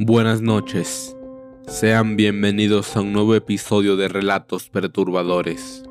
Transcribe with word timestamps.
Buenas 0.00 0.40
noches. 0.40 1.16
Sean 1.66 2.14
bienvenidos 2.14 2.96
a 2.96 3.00
un 3.00 3.12
nuevo 3.12 3.34
episodio 3.34 3.96
de 3.96 4.06
Relatos 4.06 4.68
Perturbadores. 4.68 5.82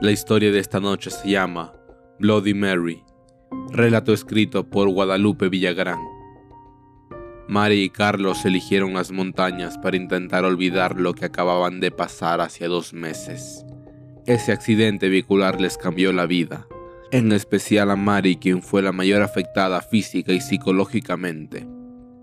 La 0.00 0.12
historia 0.12 0.52
de 0.52 0.60
esta 0.60 0.78
noche 0.78 1.10
se 1.10 1.30
llama 1.30 1.72
Bloody 2.20 2.54
Mary, 2.54 3.02
relato 3.72 4.12
escrito 4.12 4.70
por 4.70 4.88
Guadalupe 4.90 5.48
Villagrán. 5.48 5.98
Mary 7.48 7.82
y 7.82 7.90
Carlos 7.90 8.44
eligieron 8.44 8.94
las 8.94 9.10
montañas 9.10 9.76
para 9.76 9.96
intentar 9.96 10.44
olvidar 10.44 11.00
lo 11.00 11.12
que 11.12 11.24
acababan 11.24 11.80
de 11.80 11.90
pasar 11.90 12.40
hace 12.40 12.66
dos 12.66 12.94
meses. 12.94 13.66
Ese 14.24 14.52
accidente 14.52 15.08
vehicular 15.08 15.60
les 15.60 15.76
cambió 15.76 16.12
la 16.12 16.26
vida, 16.26 16.68
en 17.10 17.32
especial 17.32 17.90
a 17.90 17.96
Mary, 17.96 18.36
quien 18.36 18.62
fue 18.62 18.82
la 18.82 18.92
mayor 18.92 19.20
afectada 19.20 19.80
física 19.80 20.32
y 20.32 20.40
psicológicamente. 20.40 21.71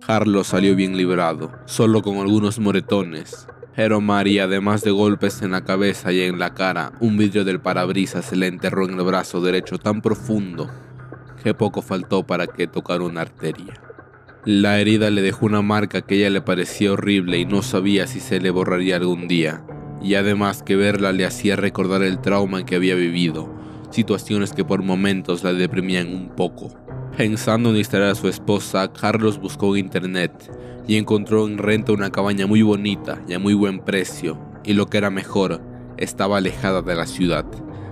Carlos 0.05 0.47
salió 0.47 0.75
bien 0.75 0.97
librado, 0.97 1.51
solo 1.65 2.01
con 2.01 2.17
algunos 2.17 2.59
moretones. 2.59 3.47
Pero 3.75 4.01
Mary, 4.01 4.39
además 4.39 4.81
de 4.81 4.91
golpes 4.91 5.41
en 5.41 5.51
la 5.51 5.63
cabeza 5.63 6.11
y 6.11 6.21
en 6.21 6.39
la 6.39 6.53
cara, 6.53 6.93
un 6.99 7.17
vidrio 7.17 7.45
del 7.45 7.61
parabrisas 7.61 8.25
se 8.25 8.35
le 8.35 8.47
enterró 8.47 8.85
en 8.85 8.99
el 8.99 9.05
brazo 9.05 9.39
derecho 9.41 9.77
tan 9.77 10.01
profundo 10.01 10.69
que 11.43 11.53
poco 11.53 11.81
faltó 11.81 12.23
para 12.23 12.47
que 12.47 12.67
tocara 12.67 13.03
una 13.03 13.21
arteria. 13.21 13.81
La 14.45 14.79
herida 14.79 15.09
le 15.09 15.21
dejó 15.21 15.45
una 15.45 15.61
marca 15.61 16.01
que 16.01 16.15
ella 16.15 16.29
le 16.29 16.41
parecía 16.41 16.91
horrible 16.91 17.37
y 17.37 17.45
no 17.45 17.61
sabía 17.61 18.07
si 18.07 18.19
se 18.19 18.39
le 18.39 18.49
borraría 18.49 18.97
algún 18.97 19.27
día, 19.27 19.63
y 20.01 20.15
además 20.15 20.63
que 20.63 20.75
verla 20.75 21.11
le 21.11 21.25
hacía 21.25 21.55
recordar 21.55 22.03
el 22.03 22.19
trauma 22.19 22.65
que 22.65 22.75
había 22.75 22.95
vivido, 22.95 23.53
situaciones 23.91 24.53
que 24.53 24.65
por 24.65 24.81
momentos 24.81 25.43
la 25.43 25.53
deprimían 25.53 26.13
un 26.13 26.29
poco. 26.35 26.73
Pensando 27.19 27.71
en 27.71 27.75
distraer 27.75 28.11
a 28.11 28.15
su 28.15 28.29
esposa, 28.29 28.93
Carlos 28.93 29.41
buscó 29.41 29.75
en 29.75 29.83
internet 29.83 30.31
y 30.87 30.95
encontró 30.95 31.45
en 31.49 31.57
renta 31.57 31.91
una 31.91 32.11
cabaña 32.11 32.47
muy 32.47 32.61
bonita 32.61 33.21
y 33.27 33.33
a 33.33 33.39
muy 33.39 33.53
buen 33.53 33.79
precio, 33.79 34.39
y 34.63 34.71
lo 34.71 34.85
que 34.85 34.99
era 34.99 35.09
mejor, 35.09 35.59
estaba 35.97 36.37
alejada 36.37 36.81
de 36.81 36.95
la 36.95 37.05
ciudad. 37.05 37.43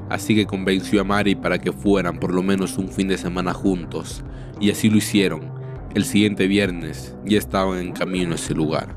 Así 0.09 0.34
que 0.34 0.45
convenció 0.45 1.02
a 1.02 1.03
Mari 1.03 1.36
para 1.36 1.59
que 1.59 1.73
fueran 1.73 2.22
por 2.22 2.34
lo 2.34 2.42
menos 2.42 2.78
un 2.78 2.88
fin 2.88 3.09
de 3.09 3.17
semana 3.17 3.53
juntos, 3.53 4.23
y 4.61 4.72
así 4.72 4.89
lo 4.89 4.95
hicieron. 4.95 5.52
El 5.94 6.06
siguiente 6.06 6.47
viernes 6.47 7.14
ya 7.25 7.38
estaban 7.38 7.80
en 7.80 7.91
camino 7.91 8.31
a 8.31 8.36
ese 8.36 8.53
lugar. 8.53 8.95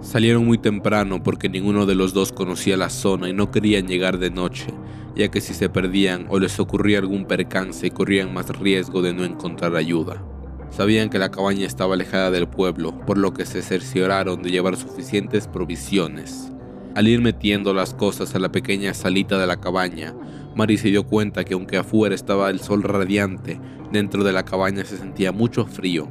Salieron 0.00 0.46
muy 0.46 0.58
temprano 0.58 1.22
porque 1.22 1.48
ninguno 1.48 1.86
de 1.86 1.94
los 1.94 2.12
dos 2.12 2.32
conocía 2.32 2.76
la 2.76 2.90
zona 2.90 3.28
y 3.28 3.34
no 3.34 3.52
querían 3.52 3.86
llegar 3.86 4.18
de 4.18 4.30
noche, 4.30 4.74
ya 5.14 5.28
que 5.28 5.40
si 5.40 5.54
se 5.54 5.68
perdían 5.68 6.26
o 6.28 6.38
les 6.38 6.58
ocurría 6.60 6.98
algún 6.98 7.24
percance 7.26 7.90
corrían 7.90 8.32
más 8.32 8.48
riesgo 8.58 9.02
de 9.02 9.12
no 9.12 9.24
encontrar 9.24 9.76
ayuda. 9.76 10.22
Sabían 10.70 11.10
que 11.10 11.18
la 11.18 11.30
cabaña 11.30 11.66
estaba 11.66 11.94
alejada 11.94 12.30
del 12.30 12.48
pueblo, 12.48 12.98
por 13.04 13.18
lo 13.18 13.32
que 13.34 13.44
se 13.44 13.60
cercioraron 13.60 14.42
de 14.42 14.50
llevar 14.50 14.76
suficientes 14.76 15.48
provisiones. 15.48 16.52
Al 16.94 17.08
ir 17.08 17.20
metiendo 17.20 17.74
las 17.74 17.94
cosas 17.94 18.34
a 18.34 18.38
la 18.38 18.52
pequeña 18.52 18.94
salita 18.94 19.38
de 19.38 19.46
la 19.46 19.60
cabaña, 19.60 20.14
Mari 20.54 20.76
se 20.78 20.88
dio 20.88 21.04
cuenta 21.04 21.44
que 21.44 21.54
aunque 21.54 21.76
afuera 21.76 22.14
estaba 22.14 22.50
el 22.50 22.60
sol 22.60 22.82
radiante, 22.82 23.60
dentro 23.92 24.24
de 24.24 24.32
la 24.32 24.44
cabaña 24.44 24.84
se 24.84 24.96
sentía 24.96 25.32
mucho 25.32 25.66
frío. 25.66 26.08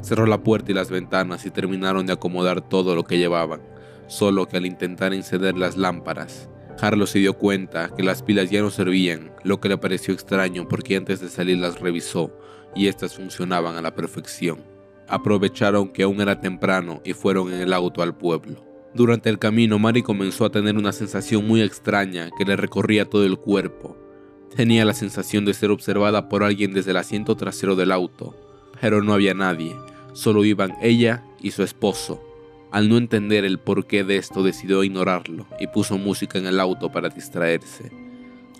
Cerró 0.00 0.26
la 0.26 0.42
puerta 0.42 0.70
y 0.70 0.74
las 0.74 0.90
ventanas 0.90 1.46
y 1.46 1.50
terminaron 1.50 2.06
de 2.06 2.12
acomodar 2.12 2.60
todo 2.60 2.94
lo 2.94 3.04
que 3.04 3.18
llevaban, 3.18 3.60
solo 4.06 4.46
que 4.46 4.56
al 4.56 4.66
intentar 4.66 5.12
encender 5.14 5.56
las 5.56 5.76
lámparas, 5.76 6.48
Carlos 6.82 7.10
se 7.10 7.20
dio 7.20 7.34
cuenta 7.34 7.94
que 7.96 8.02
las 8.02 8.24
pilas 8.24 8.50
ya 8.50 8.60
no 8.60 8.68
servían, 8.68 9.30
lo 9.44 9.60
que 9.60 9.68
le 9.68 9.78
pareció 9.78 10.12
extraño 10.12 10.66
porque 10.66 10.96
antes 10.96 11.20
de 11.20 11.28
salir 11.28 11.58
las 11.58 11.78
revisó 11.78 12.36
y 12.74 12.88
estas 12.88 13.14
funcionaban 13.14 13.76
a 13.76 13.82
la 13.82 13.94
perfección. 13.94 14.64
Aprovecharon 15.06 15.92
que 15.92 16.02
aún 16.02 16.20
era 16.20 16.40
temprano 16.40 17.00
y 17.04 17.12
fueron 17.12 17.52
en 17.52 17.60
el 17.60 17.72
auto 17.72 18.02
al 18.02 18.16
pueblo. 18.16 18.64
Durante 18.94 19.30
el 19.30 19.38
camino, 19.38 19.78
Mari 19.78 20.02
comenzó 20.02 20.44
a 20.44 20.50
tener 20.50 20.76
una 20.76 20.90
sensación 20.90 21.46
muy 21.46 21.62
extraña 21.62 22.30
que 22.36 22.44
le 22.44 22.56
recorría 22.56 23.08
todo 23.08 23.24
el 23.24 23.38
cuerpo. 23.38 23.96
Tenía 24.56 24.84
la 24.84 24.94
sensación 24.94 25.44
de 25.44 25.54
ser 25.54 25.70
observada 25.70 26.28
por 26.28 26.42
alguien 26.42 26.72
desde 26.72 26.90
el 26.90 26.96
asiento 26.96 27.36
trasero 27.36 27.76
del 27.76 27.92
auto, 27.92 28.34
pero 28.80 29.04
no 29.04 29.14
había 29.14 29.34
nadie, 29.34 29.76
solo 30.14 30.44
iban 30.44 30.74
ella 30.82 31.22
y 31.40 31.52
su 31.52 31.62
esposo, 31.62 32.20
al 32.72 32.88
no 32.88 32.96
entender 32.96 33.44
el 33.44 33.58
porqué 33.58 34.02
de 34.02 34.16
esto 34.16 34.42
decidió 34.42 34.82
ignorarlo 34.82 35.46
y 35.60 35.66
puso 35.66 35.98
música 35.98 36.38
en 36.38 36.46
el 36.46 36.58
auto 36.58 36.90
para 36.90 37.10
distraerse. 37.10 37.92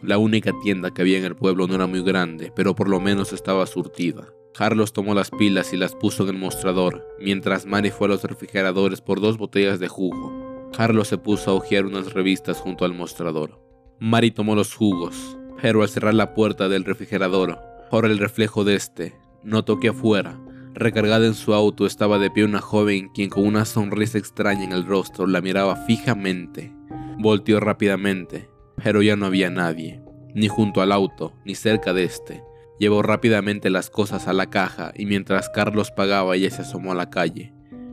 La 0.03 0.19
única 0.19 0.53
tienda 0.63 0.93
que 0.93 1.01
había 1.01 1.19
en 1.19 1.25
el 1.25 1.35
pueblo 1.35 1.67
no 1.67 1.75
era 1.75 1.87
muy 1.87 2.03
grande, 2.03 2.53
pero 2.55 2.75
por 2.75 2.89
lo 2.89 3.01
menos 3.01 3.33
estaba 3.33 3.67
surtida. 3.67 4.29
Carlos 4.55 4.93
tomó 4.93 5.15
las 5.15 5.31
pilas 5.31 5.73
y 5.73 5.79
las 5.79 5.95
puso 5.95 6.25
en 6.25 6.31
el 6.31 6.39
mostrador, 6.39 7.07
mientras 7.19 7.65
Mari 7.65 7.91
fue 7.91 8.07
a 8.07 8.11
los 8.11 8.23
refrigeradores 8.23 9.01
por 9.01 9.21
dos 9.21 9.39
botellas 9.39 9.81
de 9.81 9.89
jugo. 9.89 10.71
Carlos 10.77 11.09
se 11.09 11.17
puso 11.17 11.51
a 11.51 11.55
hojear 11.55 11.87
unas 11.87 12.13
revistas 12.13 12.59
junto 12.59 12.85
al 12.85 12.93
mostrador. 12.93 13.63
Mari 13.99 14.31
tomó 14.31 14.55
los 14.55 14.75
jugos, 14.75 15.39
pero 15.61 15.83
al 15.83 15.89
cerrar 15.89 16.15
la 16.15 16.35
puerta 16.35 16.69
del 16.69 16.85
refrigerador, 16.85 17.59
por 17.91 18.05
el 18.05 18.19
reflejo 18.19 18.65
de 18.65 18.75
este, 18.75 19.15
notó 19.43 19.81
que 19.81 19.89
afuera, 19.89 20.39
Recargada 20.75 21.27
en 21.27 21.35
su 21.35 21.53
auto 21.53 21.85
estaba 21.85 22.19
de 22.19 22.31
pie 22.31 22.45
una 22.45 22.61
joven 22.61 23.11
quien 23.11 23.29
con 23.29 23.47
una 23.47 23.67
sonrisa 23.67 24.17
extraña 24.17 24.65
en 24.65 24.73
el 24.73 24.87
rostro 24.87 25.27
la 25.27 25.43
miraba 25.43 25.77
fijamente. 25.77 26.73
Volteó 27.19 27.61
rápidamente, 27.61 28.49
pero 28.83 29.03
ya 29.03 29.15
no 29.15 29.27
había 29.27 29.51
nadie, 29.51 30.03
ni 30.35 30.49
junto 30.49 30.81
al 30.81 30.93
auto, 30.93 31.35
ni 31.45 31.55
cerca 31.55 31.93
de 31.93 32.05
este. 32.05 32.43
Llevó 32.79 33.03
rápidamente 33.03 33.69
las 33.69 33.91
cosas 33.91 34.29
a 34.29 34.33
la 34.33 34.49
caja 34.49 34.93
y 34.97 35.05
mientras 35.05 35.51
Carlos 35.51 35.91
pagaba 35.91 36.37
ella 36.37 36.51
se 36.51 36.63
asomó 36.63 36.93
a 36.93 36.97
la 36.97 37.11
calle, 37.11 37.53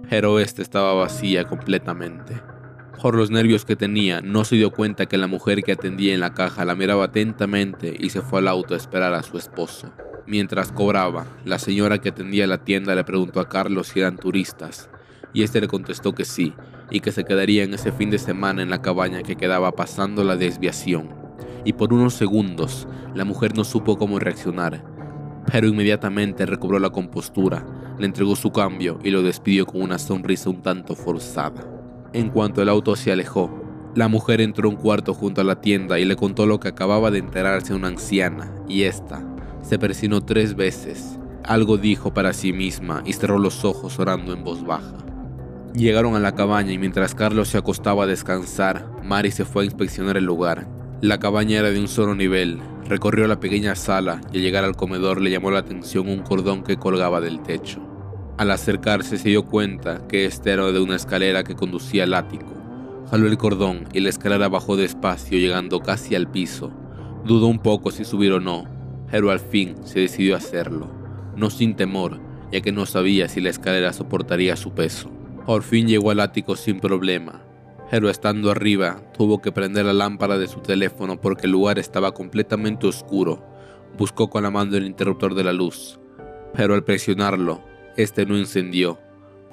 pero 0.09 0.39
esta 0.39 0.61
estaba 0.61 0.93
vacía 0.93 1.47
completamente. 1.47 2.41
Por 3.01 3.15
los 3.15 3.29
nervios 3.29 3.65
que 3.65 3.75
tenía, 3.75 4.21
no 4.21 4.45
se 4.45 4.55
dio 4.55 4.71
cuenta 4.71 5.05
que 5.05 5.17
la 5.17 5.27
mujer 5.27 5.63
que 5.63 5.73
atendía 5.73 6.13
en 6.13 6.21
la 6.21 6.33
caja 6.33 6.65
la 6.65 6.75
miraba 6.75 7.05
atentamente 7.05 7.93
y 7.97 8.09
se 8.09 8.21
fue 8.21 8.39
al 8.39 8.47
auto 8.47 8.73
a 8.73 8.77
esperar 8.77 9.13
a 9.13 9.23
su 9.23 9.37
esposo. 9.37 9.91
Mientras 10.27 10.71
cobraba, 10.71 11.25
la 11.45 11.59
señora 11.59 11.99
que 11.99 12.09
atendía 12.09 12.47
la 12.47 12.63
tienda 12.63 12.95
le 12.95 13.03
preguntó 13.03 13.39
a 13.39 13.49
Carlos 13.49 13.87
si 13.87 13.99
eran 13.99 14.17
turistas, 14.17 14.89
y 15.33 15.43
este 15.43 15.61
le 15.61 15.67
contestó 15.67 16.13
que 16.13 16.25
sí, 16.25 16.53
y 16.91 16.99
que 16.99 17.11
se 17.11 17.23
quedarían 17.23 17.73
ese 17.73 17.91
fin 17.91 18.09
de 18.09 18.19
semana 18.19 18.61
en 18.61 18.69
la 18.69 18.81
cabaña 18.81 19.23
que 19.23 19.35
quedaba 19.35 19.71
pasando 19.71 20.23
la 20.23 20.35
desviación. 20.35 21.09
Y 21.65 21.73
por 21.73 21.93
unos 21.93 22.13
segundos, 22.13 22.87
la 23.15 23.25
mujer 23.25 23.55
no 23.55 23.63
supo 23.63 23.97
cómo 23.97 24.19
reaccionar, 24.19 24.83
pero 25.51 25.67
inmediatamente 25.67 26.45
recobró 26.45 26.79
la 26.79 26.89
compostura, 26.89 27.65
le 27.97 28.05
entregó 28.05 28.35
su 28.35 28.51
cambio 28.51 28.99
y 29.03 29.09
lo 29.11 29.23
despidió 29.23 29.65
con 29.65 29.81
una 29.81 29.99
sonrisa 29.99 30.49
un 30.49 30.61
tanto 30.61 30.95
forzada. 30.95 31.67
En 32.13 32.29
cuanto 32.29 32.61
el 32.61 32.69
auto 32.69 32.95
se 32.95 33.11
alejó, 33.11 33.63
la 33.95 34.07
mujer 34.07 34.41
entró 34.41 34.69
un 34.69 34.75
cuarto 34.75 35.13
junto 35.13 35.41
a 35.41 35.43
la 35.43 35.61
tienda 35.61 35.99
y 35.99 36.05
le 36.05 36.15
contó 36.15 36.45
lo 36.45 36.59
que 36.59 36.69
acababa 36.69 37.11
de 37.11 37.19
enterarse 37.19 37.73
una 37.73 37.87
anciana, 37.87 38.53
y 38.67 38.83
esta, 38.83 39.25
se 39.69 39.77
persinó 39.77 40.21
tres 40.21 40.55
veces. 40.55 41.19
Algo 41.43 41.77
dijo 41.77 42.11
para 42.11 42.33
sí 42.33 42.53
misma 42.53 43.03
y 43.05 43.13
cerró 43.13 43.37
los 43.37 43.63
ojos 43.63 43.99
orando 43.99 44.33
en 44.33 44.43
voz 44.43 44.65
baja. 44.65 44.97
Llegaron 45.75 46.15
a 46.15 46.19
la 46.19 46.33
cabaña 46.33 46.71
y 46.71 46.79
mientras 46.79 47.13
Carlos 47.13 47.49
se 47.49 47.59
acostaba 47.59 48.05
a 48.05 48.07
descansar, 48.07 48.89
Mari 49.03 49.29
se 49.29 49.45
fue 49.45 49.61
a 49.61 49.65
inspeccionar 49.65 50.17
el 50.17 50.25
lugar. 50.25 50.67
La 51.01 51.19
cabaña 51.19 51.59
era 51.59 51.69
de 51.69 51.79
un 51.79 51.87
solo 51.87 52.15
nivel. 52.15 52.57
Recorrió 52.87 53.27
la 53.27 53.39
pequeña 53.39 53.75
sala 53.75 54.21
y 54.33 54.37
al 54.37 54.41
llegar 54.41 54.63
al 54.63 54.75
comedor 54.75 55.21
le 55.21 55.29
llamó 55.29 55.51
la 55.51 55.59
atención 55.59 56.09
un 56.09 56.23
cordón 56.23 56.63
que 56.63 56.77
colgaba 56.77 57.21
del 57.21 57.43
techo. 57.43 57.79
Al 58.39 58.49
acercarse 58.49 59.19
se 59.19 59.29
dio 59.29 59.45
cuenta 59.45 60.07
que 60.07 60.25
este 60.25 60.49
era 60.49 60.71
de 60.71 60.79
una 60.79 60.95
escalera 60.95 61.43
que 61.43 61.55
conducía 61.55 62.05
al 62.05 62.15
ático. 62.15 62.55
Jaló 63.11 63.27
el 63.27 63.37
cordón 63.37 63.87
y 63.93 63.99
la 63.99 64.09
escalera 64.09 64.47
bajó 64.47 64.77
despacio 64.77 65.37
llegando 65.37 65.79
casi 65.81 66.15
al 66.15 66.31
piso. 66.31 66.71
Dudó 67.23 67.45
un 67.45 67.59
poco 67.59 67.91
si 67.91 68.03
subir 68.03 68.33
o 68.33 68.39
no, 68.39 68.78
pero 69.11 69.31
al 69.31 69.39
fin 69.39 69.75
se 69.83 69.99
decidió 69.99 70.35
a 70.35 70.37
hacerlo, 70.37 70.91
no 71.35 71.49
sin 71.49 71.75
temor, 71.75 72.19
ya 72.51 72.61
que 72.61 72.71
no 72.71 72.85
sabía 72.85 73.27
si 73.27 73.41
la 73.41 73.49
escalera 73.49 73.93
soportaría 73.93 74.55
su 74.55 74.71
peso. 74.71 75.11
Por 75.45 75.63
fin 75.63 75.87
llegó 75.87 76.11
al 76.11 76.19
ático 76.19 76.55
sin 76.55 76.79
problema, 76.79 77.43
pero 77.89 78.09
estando 78.09 78.51
arriba 78.51 79.01
tuvo 79.17 79.41
que 79.41 79.51
prender 79.51 79.85
la 79.85 79.93
lámpara 79.93 80.37
de 80.37 80.47
su 80.47 80.59
teléfono 80.59 81.19
porque 81.19 81.47
el 81.47 81.51
lugar 81.53 81.79
estaba 81.79 82.13
completamente 82.13 82.87
oscuro. 82.87 83.43
Buscó 83.97 84.29
con 84.29 84.43
la 84.43 84.51
mano 84.51 84.77
el 84.77 84.85
interruptor 84.85 85.33
de 85.33 85.43
la 85.43 85.53
luz, 85.53 85.99
pero 86.53 86.75
al 86.75 86.83
presionarlo, 86.83 87.63
este 87.97 88.25
no 88.25 88.37
encendió. 88.37 88.99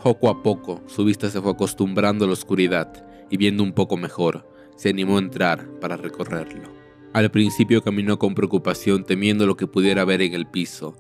Poco 0.02 0.29
a 0.29 0.43
poco, 0.43 0.82
su 0.87 1.05
vista 1.05 1.31
se 1.31 1.41
fue 1.41 1.52
acostumbrando 1.52 2.25
a 2.25 2.29
la 2.29 2.35
oscuridad 2.35 2.93
y 3.31 3.38
viendo 3.38 3.62
un 3.62 3.73
poco 3.73 3.97
mejor, 3.97 4.47
se 4.76 4.91
animó 4.91 5.17
a 5.17 5.20
entrar 5.20 5.67
para 5.81 5.97
recorrerlo. 5.97 6.86
Al 7.12 7.31
principio 7.31 7.82
caminó 7.82 8.19
con 8.19 8.35
preocupación 8.35 9.05
temiendo 9.05 9.47
lo 9.47 9.56
que 9.56 9.67
pudiera 9.67 10.05
ver 10.05 10.23
en 10.23 10.35
el 10.35 10.47
piso, 10.47 10.97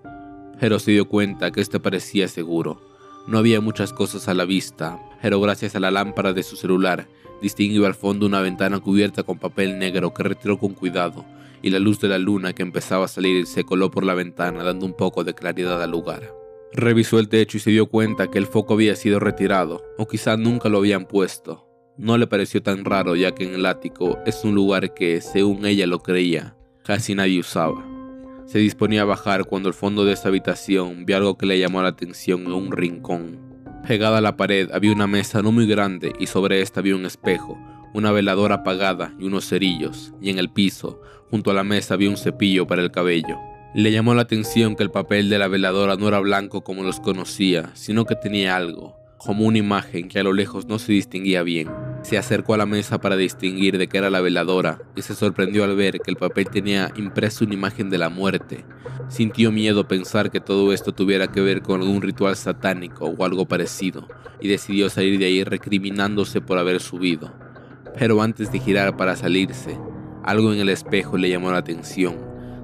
pero 0.58 0.78
se 0.78 0.92
dio 0.92 1.08
cuenta 1.08 1.50
que 1.50 1.60
este 1.60 1.80
parecía 1.80 2.28
seguro. 2.28 2.80
No 3.26 3.38
había 3.38 3.60
muchas 3.60 3.92
cosas 3.92 4.28
a 4.28 4.34
la 4.34 4.44
vista, 4.44 4.98
pero 5.20 5.40
gracias 5.40 5.76
a 5.76 5.80
la 5.80 5.90
lámpara 5.90 6.32
de 6.32 6.42
su 6.42 6.56
celular 6.56 7.08
distinguió 7.42 7.86
al 7.86 7.94
fondo 7.94 8.26
una 8.26 8.40
ventana 8.40 8.80
cubierta 8.80 9.22
con 9.22 9.38
papel 9.38 9.78
negro 9.78 10.14
que 10.14 10.22
retiró 10.22 10.58
con 10.58 10.74
cuidado, 10.74 11.24
y 11.62 11.70
la 11.70 11.78
luz 11.78 12.00
de 12.00 12.08
la 12.08 12.18
luna 12.18 12.52
que 12.52 12.62
empezaba 12.62 13.06
a 13.06 13.08
salir 13.08 13.46
se 13.46 13.64
coló 13.64 13.90
por 13.90 14.04
la 14.04 14.14
ventana 14.14 14.62
dando 14.62 14.86
un 14.86 14.96
poco 14.96 15.24
de 15.24 15.34
claridad 15.34 15.82
al 15.82 15.90
lugar. 15.90 16.32
Revisó 16.72 17.18
el 17.18 17.28
techo 17.28 17.56
y 17.56 17.60
se 17.60 17.70
dio 17.70 17.86
cuenta 17.86 18.30
que 18.30 18.38
el 18.38 18.46
foco 18.46 18.74
había 18.74 18.96
sido 18.96 19.18
retirado, 19.18 19.82
o 19.98 20.06
quizá 20.06 20.36
nunca 20.36 20.68
lo 20.68 20.78
habían 20.78 21.06
puesto. 21.06 21.65
No 21.98 22.18
le 22.18 22.26
pareció 22.26 22.62
tan 22.62 22.84
raro 22.84 23.16
ya 23.16 23.34
que 23.34 23.44
en 23.44 23.54
el 23.54 23.64
ático 23.64 24.18
es 24.26 24.44
un 24.44 24.54
lugar 24.54 24.92
que, 24.92 25.22
según 25.22 25.64
ella 25.64 25.86
lo 25.86 26.00
creía, 26.00 26.54
casi 26.84 27.14
nadie 27.14 27.40
usaba. 27.40 27.82
Se 28.44 28.58
disponía 28.58 29.02
a 29.02 29.06
bajar 29.06 29.46
cuando 29.46 29.68
al 29.68 29.74
fondo 29.74 30.04
de 30.04 30.12
esa 30.12 30.28
habitación 30.28 31.06
vio 31.06 31.16
algo 31.16 31.38
que 31.38 31.46
le 31.46 31.58
llamó 31.58 31.80
la 31.80 31.88
atención 31.88 32.42
en 32.42 32.52
un 32.52 32.70
rincón. 32.70 33.40
Pegada 33.88 34.18
a 34.18 34.20
la 34.20 34.36
pared 34.36 34.70
había 34.72 34.92
una 34.92 35.06
mesa 35.06 35.40
no 35.40 35.52
muy 35.52 35.66
grande 35.66 36.12
y 36.20 36.26
sobre 36.26 36.60
esta 36.60 36.80
había 36.80 36.94
un 36.94 37.06
espejo, 37.06 37.58
una 37.94 38.12
veladora 38.12 38.56
apagada 38.56 39.14
y 39.18 39.24
unos 39.24 39.48
cerillos, 39.48 40.12
y 40.20 40.28
en 40.28 40.38
el 40.38 40.50
piso, 40.50 41.00
junto 41.30 41.50
a 41.50 41.54
la 41.54 41.64
mesa 41.64 41.94
había 41.94 42.10
un 42.10 42.18
cepillo 42.18 42.66
para 42.66 42.82
el 42.82 42.90
cabello. 42.90 43.38
Le 43.74 43.90
llamó 43.90 44.14
la 44.14 44.22
atención 44.22 44.76
que 44.76 44.82
el 44.82 44.90
papel 44.90 45.30
de 45.30 45.38
la 45.38 45.48
veladora 45.48 45.96
no 45.96 46.08
era 46.08 46.20
blanco 46.20 46.62
como 46.62 46.82
los 46.82 47.00
conocía, 47.00 47.70
sino 47.72 48.04
que 48.04 48.16
tenía 48.16 48.54
algo, 48.54 48.96
como 49.16 49.46
una 49.46 49.58
imagen 49.58 50.08
que 50.08 50.18
a 50.18 50.22
lo 50.22 50.34
lejos 50.34 50.66
no 50.66 50.78
se 50.78 50.92
distinguía 50.92 51.42
bien. 51.42 51.68
Se 52.06 52.16
acercó 52.16 52.54
a 52.54 52.56
la 52.56 52.66
mesa 52.66 53.00
para 53.00 53.16
distinguir 53.16 53.78
de 53.78 53.88
qué 53.88 53.98
era 53.98 54.10
la 54.10 54.20
veladora 54.20 54.78
y 54.94 55.02
se 55.02 55.16
sorprendió 55.16 55.64
al 55.64 55.74
ver 55.74 55.98
que 55.98 56.12
el 56.12 56.16
papel 56.16 56.48
tenía 56.48 56.92
impreso 56.94 57.44
una 57.44 57.54
imagen 57.54 57.90
de 57.90 57.98
la 57.98 58.10
muerte. 58.10 58.64
Sintió 59.08 59.50
miedo 59.50 59.88
pensar 59.88 60.30
que 60.30 60.38
todo 60.38 60.72
esto 60.72 60.92
tuviera 60.92 61.26
que 61.26 61.40
ver 61.40 61.62
con 61.62 61.80
algún 61.80 62.00
ritual 62.00 62.36
satánico 62.36 63.06
o 63.06 63.24
algo 63.24 63.46
parecido 63.46 64.06
y 64.40 64.46
decidió 64.46 64.88
salir 64.88 65.18
de 65.18 65.24
ahí 65.24 65.42
recriminándose 65.42 66.40
por 66.40 66.58
haber 66.58 66.78
subido. 66.80 67.34
Pero 67.98 68.22
antes 68.22 68.52
de 68.52 68.60
girar 68.60 68.96
para 68.96 69.16
salirse, 69.16 69.76
algo 70.22 70.52
en 70.52 70.60
el 70.60 70.68
espejo 70.68 71.16
le 71.16 71.28
llamó 71.28 71.50
la 71.50 71.58
atención. 71.58 72.18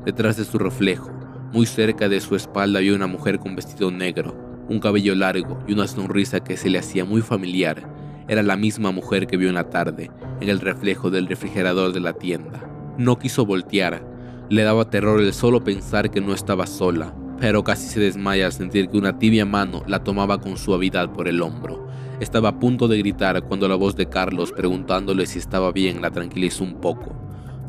Detrás 0.05 0.37
de 0.37 0.45
su 0.45 0.57
reflejo, 0.57 1.11
muy 1.53 1.67
cerca 1.67 2.09
de 2.09 2.21
su 2.21 2.37
espalda 2.37 2.79
había 2.79 2.95
una 2.95 3.09
mujer 3.09 3.41
con 3.41 3.57
vestido 3.57 3.91
negro, 3.91 4.37
un 4.69 4.79
cabello 4.79 5.17
largo 5.17 5.59
y 5.67 5.73
una 5.73 5.89
sonrisa 5.89 6.45
que 6.45 6.57
se 6.57 6.71
le 6.71 6.79
hacía 6.79 7.05
muy 7.05 7.23
familiar. 7.23 7.91
Era 8.29 8.43
la 8.43 8.57
misma 8.57 8.93
mujer 8.93 9.27
que 9.27 9.37
vio 9.37 9.49
en 9.49 9.55
la 9.55 9.71
tarde, 9.71 10.11
en 10.41 10.49
el 10.49 10.61
reflejo 10.61 11.11
del 11.11 11.27
refrigerador 11.27 11.93
de 11.93 12.01
la 12.01 12.13
tienda. 12.13 12.69
No 12.99 13.19
quiso 13.19 13.45
voltear. 13.45 14.05
Le 14.49 14.63
daba 14.63 14.91
terror 14.91 15.21
el 15.21 15.33
solo 15.33 15.65
pensar 15.65 16.11
que 16.11 16.21
no 16.21 16.33
estaba 16.33 16.67
sola, 16.67 17.15
pero 17.41 17.65
casi 17.65 17.89
se 17.89 18.01
desmaya 18.01 18.47
al 18.47 18.53
sentir 18.53 18.89
que 18.89 18.99
una 18.99 19.19
tibia 19.19 19.45
mano 19.45 19.83
la 19.87 20.05
tomaba 20.05 20.39
con 20.39 20.57
suavidad 20.57 21.13
por 21.13 21.27
el 21.27 21.43
hombro. 21.43 21.87
Estaba 22.21 22.51
a 22.51 22.59
punto 22.61 22.87
de 22.87 22.99
gritar 22.99 23.43
cuando 23.43 23.67
la 23.67 23.75
voz 23.75 23.97
de 23.97 24.09
Carlos 24.09 24.53
preguntándole 24.53 25.27
si 25.27 25.39
estaba 25.39 25.73
bien 25.73 26.03
la 26.03 26.11
tranquilizó 26.11 26.63
un 26.63 26.81
poco. 26.81 27.17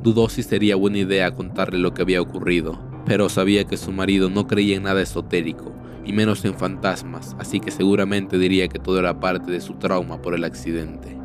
Dudó 0.04 0.30
si 0.30 0.44
sería 0.44 0.76
buena 0.76 1.00
idea 1.00 1.34
contarle 1.34 1.80
lo 1.80 1.94
que 1.94 2.04
había 2.04 2.22
ocurrido, 2.22 2.80
pero 3.06 3.30
sabía 3.30 3.64
que 3.64 3.78
su 3.78 3.92
marido 3.92 4.30
no 4.30 4.46
creía 4.46 4.76
en 4.76 4.84
nada 4.84 5.02
esotérico 5.02 5.74
y 6.06 6.14
menos 6.14 6.44
en 6.46 6.56
fantasmas, 6.56 7.36
así 7.40 7.60
que 7.60 7.72
seguramente 7.72 8.38
diría 8.38 8.68
que 8.68 8.80
todo 8.80 9.00
era 9.00 9.20
parte 9.20 9.52
de 9.52 9.62
su 9.62 9.74
trauma 9.76 10.22
por 10.22 10.34
el 10.34 10.44
accidente. 10.44 11.18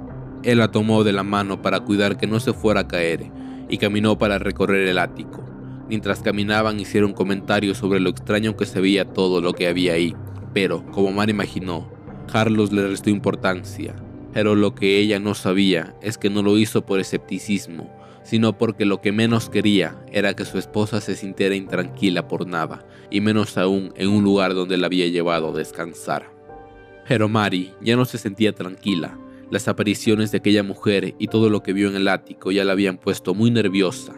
Él 0.42 0.58
la 0.58 0.70
tomó 0.70 1.04
de 1.04 1.12
la 1.12 1.24
mano 1.24 1.62
para 1.62 1.80
cuidar 1.80 2.16
que 2.16 2.26
no 2.26 2.40
se 2.40 2.52
fuera 2.52 2.80
a 2.80 2.88
caer 2.88 3.30
y 3.68 3.78
caminó 3.78 4.18
para 4.18 4.38
recorrer 4.38 4.88
el 4.88 4.98
ático. 4.98 5.44
Mientras 5.88 6.20
caminaban 6.20 6.80
hicieron 6.80 7.12
comentarios 7.12 7.78
sobre 7.78 8.00
lo 8.00 8.10
extraño 8.10 8.56
que 8.56 8.66
se 8.66 8.80
veía 8.80 9.04
todo 9.04 9.40
lo 9.40 9.52
que 9.54 9.68
había 9.68 9.94
ahí, 9.94 10.14
pero, 10.54 10.84
como 10.92 11.12
Mar 11.12 11.30
imaginó, 11.30 11.88
Carlos 12.30 12.72
le 12.72 12.86
restó 12.86 13.10
importancia. 13.10 13.94
Pero 14.32 14.54
lo 14.54 14.74
que 14.74 14.98
ella 14.98 15.18
no 15.18 15.34
sabía 15.34 15.94
es 16.02 16.18
que 16.18 16.30
no 16.30 16.42
lo 16.42 16.58
hizo 16.58 16.84
por 16.84 17.00
escepticismo, 17.00 17.90
sino 18.28 18.58
porque 18.58 18.84
lo 18.84 19.00
que 19.00 19.10
menos 19.10 19.48
quería 19.48 19.96
era 20.12 20.36
que 20.36 20.44
su 20.44 20.58
esposa 20.58 21.00
se 21.00 21.16
sintiera 21.16 21.54
intranquila 21.54 22.28
por 22.28 22.46
nada, 22.46 22.86
y 23.10 23.22
menos 23.22 23.56
aún 23.56 23.94
en 23.96 24.10
un 24.10 24.22
lugar 24.22 24.52
donde 24.52 24.76
la 24.76 24.84
había 24.84 25.06
llevado 25.06 25.48
a 25.48 25.56
descansar. 25.56 26.30
Pero 27.08 27.30
Mari 27.30 27.72
ya 27.80 27.96
no 27.96 28.04
se 28.04 28.18
sentía 28.18 28.52
tranquila. 28.52 29.18
Las 29.50 29.66
apariciones 29.66 30.30
de 30.30 30.38
aquella 30.38 30.62
mujer 30.62 31.14
y 31.18 31.28
todo 31.28 31.48
lo 31.48 31.62
que 31.62 31.72
vio 31.72 31.88
en 31.88 31.96
el 31.96 32.06
ático 32.06 32.52
ya 32.52 32.66
la 32.66 32.72
habían 32.72 32.98
puesto 32.98 33.34
muy 33.34 33.50
nerviosa. 33.50 34.14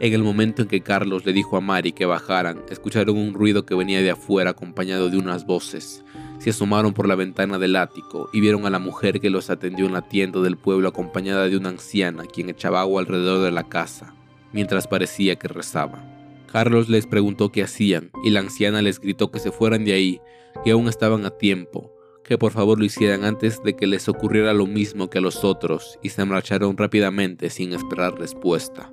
En 0.00 0.12
el 0.12 0.22
momento 0.22 0.60
en 0.60 0.68
que 0.68 0.82
Carlos 0.82 1.24
le 1.24 1.32
dijo 1.32 1.56
a 1.56 1.62
Mari 1.62 1.92
que 1.92 2.04
bajaran, 2.04 2.62
escucharon 2.68 3.16
un 3.16 3.32
ruido 3.32 3.64
que 3.64 3.74
venía 3.74 4.02
de 4.02 4.10
afuera 4.10 4.50
acompañado 4.50 5.08
de 5.08 5.16
unas 5.16 5.46
voces. 5.46 6.04
Se 6.38 6.50
asomaron 6.50 6.92
por 6.92 7.08
la 7.08 7.14
ventana 7.14 7.58
del 7.58 7.76
ático 7.76 8.28
y 8.32 8.40
vieron 8.40 8.66
a 8.66 8.70
la 8.70 8.78
mujer 8.78 9.20
que 9.20 9.30
los 9.30 9.50
atendió 9.50 9.86
en 9.86 9.92
la 9.92 10.02
tienda 10.02 10.40
del 10.40 10.56
pueblo 10.56 10.88
acompañada 10.88 11.48
de 11.48 11.56
una 11.56 11.70
anciana 11.70 12.24
quien 12.26 12.50
echaba 12.50 12.80
agua 12.80 13.00
alrededor 13.00 13.42
de 13.42 13.50
la 13.50 13.68
casa, 13.68 14.14
mientras 14.52 14.86
parecía 14.86 15.36
que 15.36 15.48
rezaba. 15.48 16.04
Carlos 16.52 16.88
les 16.88 17.06
preguntó 17.06 17.50
qué 17.50 17.62
hacían 17.62 18.10
y 18.22 18.30
la 18.30 18.40
anciana 18.40 18.82
les 18.82 19.00
gritó 19.00 19.30
que 19.30 19.40
se 19.40 19.50
fueran 19.50 19.84
de 19.84 19.94
ahí, 19.94 20.20
que 20.62 20.70
aún 20.70 20.88
estaban 20.88 21.24
a 21.24 21.30
tiempo, 21.30 21.92
que 22.22 22.38
por 22.38 22.52
favor 22.52 22.78
lo 22.78 22.84
hicieran 22.84 23.24
antes 23.24 23.62
de 23.62 23.74
que 23.74 23.86
les 23.86 24.08
ocurriera 24.08 24.52
lo 24.52 24.66
mismo 24.66 25.08
que 25.08 25.18
a 25.18 25.22
los 25.22 25.44
otros 25.44 25.98
y 26.02 26.10
se 26.10 26.24
marcharon 26.24 26.76
rápidamente 26.76 27.50
sin 27.50 27.72
esperar 27.72 28.18
respuesta. 28.18 28.92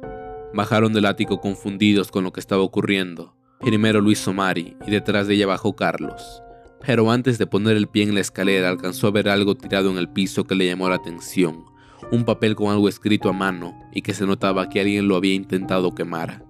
Bajaron 0.54 0.94
del 0.94 1.06
ático 1.06 1.42
confundidos 1.42 2.12
con 2.12 2.24
lo 2.24 2.32
que 2.32 2.40
estaba 2.40 2.62
ocurriendo. 2.62 3.36
Primero 3.60 4.02
lo 4.02 4.12
hizo 4.12 4.34
Mari 4.34 4.78
y 4.86 4.92
detrás 4.92 5.28
de 5.28 5.36
ella 5.36 5.48
bajó 5.48 5.76
Carlos 5.76 6.43
pero 6.86 7.10
antes 7.12 7.38
de 7.38 7.48
poner 7.48 7.78
el 7.78 7.88
pie 7.88 8.04
en 8.04 8.14
la 8.14 8.22
escalera 8.22 8.70
alcanzó 8.70 9.08
a 9.08 9.12
ver 9.12 9.30
algo 9.30 9.56
tirado 9.56 9.90
en 9.90 9.98
el 9.98 10.10
piso 10.10 10.44
que 10.44 10.56
le 10.56 10.68
llamó 10.68 10.90
la 10.90 10.96
atención, 10.96 11.66
un 12.12 12.26
papel 12.26 12.56
con 12.56 12.72
algo 12.72 12.90
escrito 12.90 13.30
a 13.30 13.34
mano 13.34 13.74
y 13.94 14.02
que 14.02 14.14
se 14.14 14.26
notaba 14.26 14.70
que 14.70 14.82
alguien 14.82 15.08
lo 15.08 15.16
había 15.16 15.34
intentado 15.34 15.96
quemar. 15.96 16.44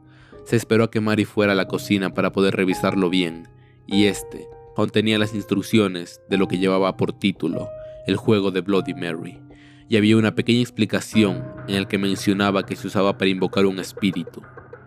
Se 0.46 0.56
esperó 0.56 0.86
a 0.86 0.92
que 0.92 1.00
Mari 1.00 1.26
fuera 1.26 1.54
a 1.54 1.56
la 1.56 1.68
cocina 1.68 2.14
para 2.14 2.32
poder 2.32 2.56
revisarlo 2.56 3.10
bien, 3.10 3.48
y 3.86 4.06
este 4.06 4.48
contenía 4.76 5.20
las 5.20 5.36
instrucciones 5.36 6.20
de 6.30 6.38
lo 6.38 6.48
que 6.48 6.58
llevaba 6.58 6.98
por 6.98 7.14
título 7.14 7.70
el 8.08 8.18
juego 8.18 8.52
de 8.52 8.62
Bloody 8.62 8.94
Mary, 8.94 9.40
y 9.88 9.98
había 9.98 10.18
una 10.18 10.36
pequeña 10.36 10.62
explicación 10.62 11.44
en 11.68 11.76
el 11.76 11.88
que 11.88 11.98
mencionaba 11.98 12.66
que 12.66 12.76
se 12.76 12.88
usaba 12.88 13.18
para 13.18 13.30
invocar 13.30 13.66
un 13.66 13.80
espíritu. 13.80 14.42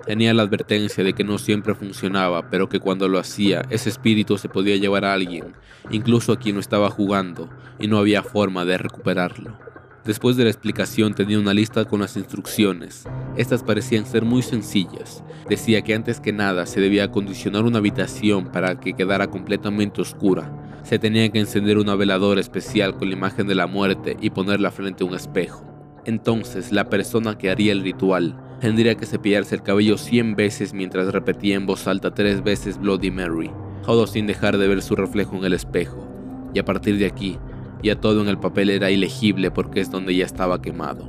Tenía 0.06 0.32
la 0.34 0.42
advertencia 0.42 1.02
de 1.02 1.14
que 1.14 1.24
no 1.24 1.36
siempre 1.36 1.74
funcionaba, 1.74 2.48
pero 2.48 2.68
que 2.68 2.78
cuando 2.78 3.08
lo 3.08 3.18
hacía, 3.18 3.62
ese 3.70 3.88
espíritu 3.88 4.38
se 4.38 4.48
podía 4.48 4.76
llevar 4.76 5.04
a 5.04 5.12
alguien, 5.12 5.54
incluso 5.90 6.32
a 6.32 6.38
quien 6.38 6.54
no 6.54 6.60
estaba 6.60 6.90
jugando, 6.90 7.50
y 7.80 7.88
no 7.88 7.98
había 7.98 8.22
forma 8.22 8.64
de 8.64 8.78
recuperarlo. 8.78 9.58
Después 10.04 10.36
de 10.36 10.44
la 10.44 10.50
explicación 10.50 11.14
tenía 11.14 11.40
una 11.40 11.52
lista 11.52 11.84
con 11.86 11.98
las 11.98 12.16
instrucciones. 12.16 13.08
Estas 13.36 13.64
parecían 13.64 14.06
ser 14.06 14.24
muy 14.24 14.42
sencillas. 14.42 15.24
Decía 15.48 15.82
que 15.82 15.94
antes 15.94 16.20
que 16.20 16.32
nada 16.32 16.66
se 16.66 16.80
debía 16.80 17.04
acondicionar 17.04 17.64
una 17.64 17.78
habitación 17.78 18.52
para 18.52 18.78
que 18.78 18.92
quedara 18.92 19.26
completamente 19.26 20.00
oscura. 20.00 20.52
Se 20.84 21.00
tenía 21.00 21.28
que 21.30 21.40
encender 21.40 21.78
una 21.78 21.96
veladora 21.96 22.40
especial 22.40 22.96
con 22.96 23.08
la 23.08 23.16
imagen 23.16 23.48
de 23.48 23.56
la 23.56 23.66
muerte 23.66 24.16
y 24.20 24.30
ponerla 24.30 24.70
frente 24.70 25.02
a 25.02 25.08
un 25.08 25.14
espejo. 25.16 25.66
Entonces 26.04 26.70
la 26.70 26.88
persona 26.88 27.36
que 27.36 27.50
haría 27.50 27.72
el 27.72 27.82
ritual 27.82 28.45
Tendría 28.66 28.96
que 28.96 29.06
cepillarse 29.06 29.54
el 29.54 29.62
cabello 29.62 29.96
100 29.96 30.34
veces 30.34 30.74
mientras 30.74 31.12
repetía 31.12 31.54
en 31.54 31.66
voz 31.66 31.86
alta 31.86 32.12
tres 32.12 32.42
veces 32.42 32.80
Bloody 32.80 33.12
Mary, 33.12 33.48
todo 33.84 34.08
sin 34.08 34.26
dejar 34.26 34.58
de 34.58 34.66
ver 34.66 34.82
su 34.82 34.96
reflejo 34.96 35.36
en 35.36 35.44
el 35.44 35.52
espejo. 35.52 36.04
Y 36.52 36.58
a 36.58 36.64
partir 36.64 36.98
de 36.98 37.06
aquí, 37.06 37.38
ya 37.80 38.00
todo 38.00 38.22
en 38.22 38.28
el 38.28 38.38
papel 38.40 38.70
era 38.70 38.90
ilegible 38.90 39.52
porque 39.52 39.78
es 39.78 39.92
donde 39.92 40.16
ya 40.16 40.24
estaba 40.24 40.60
quemado. 40.60 41.08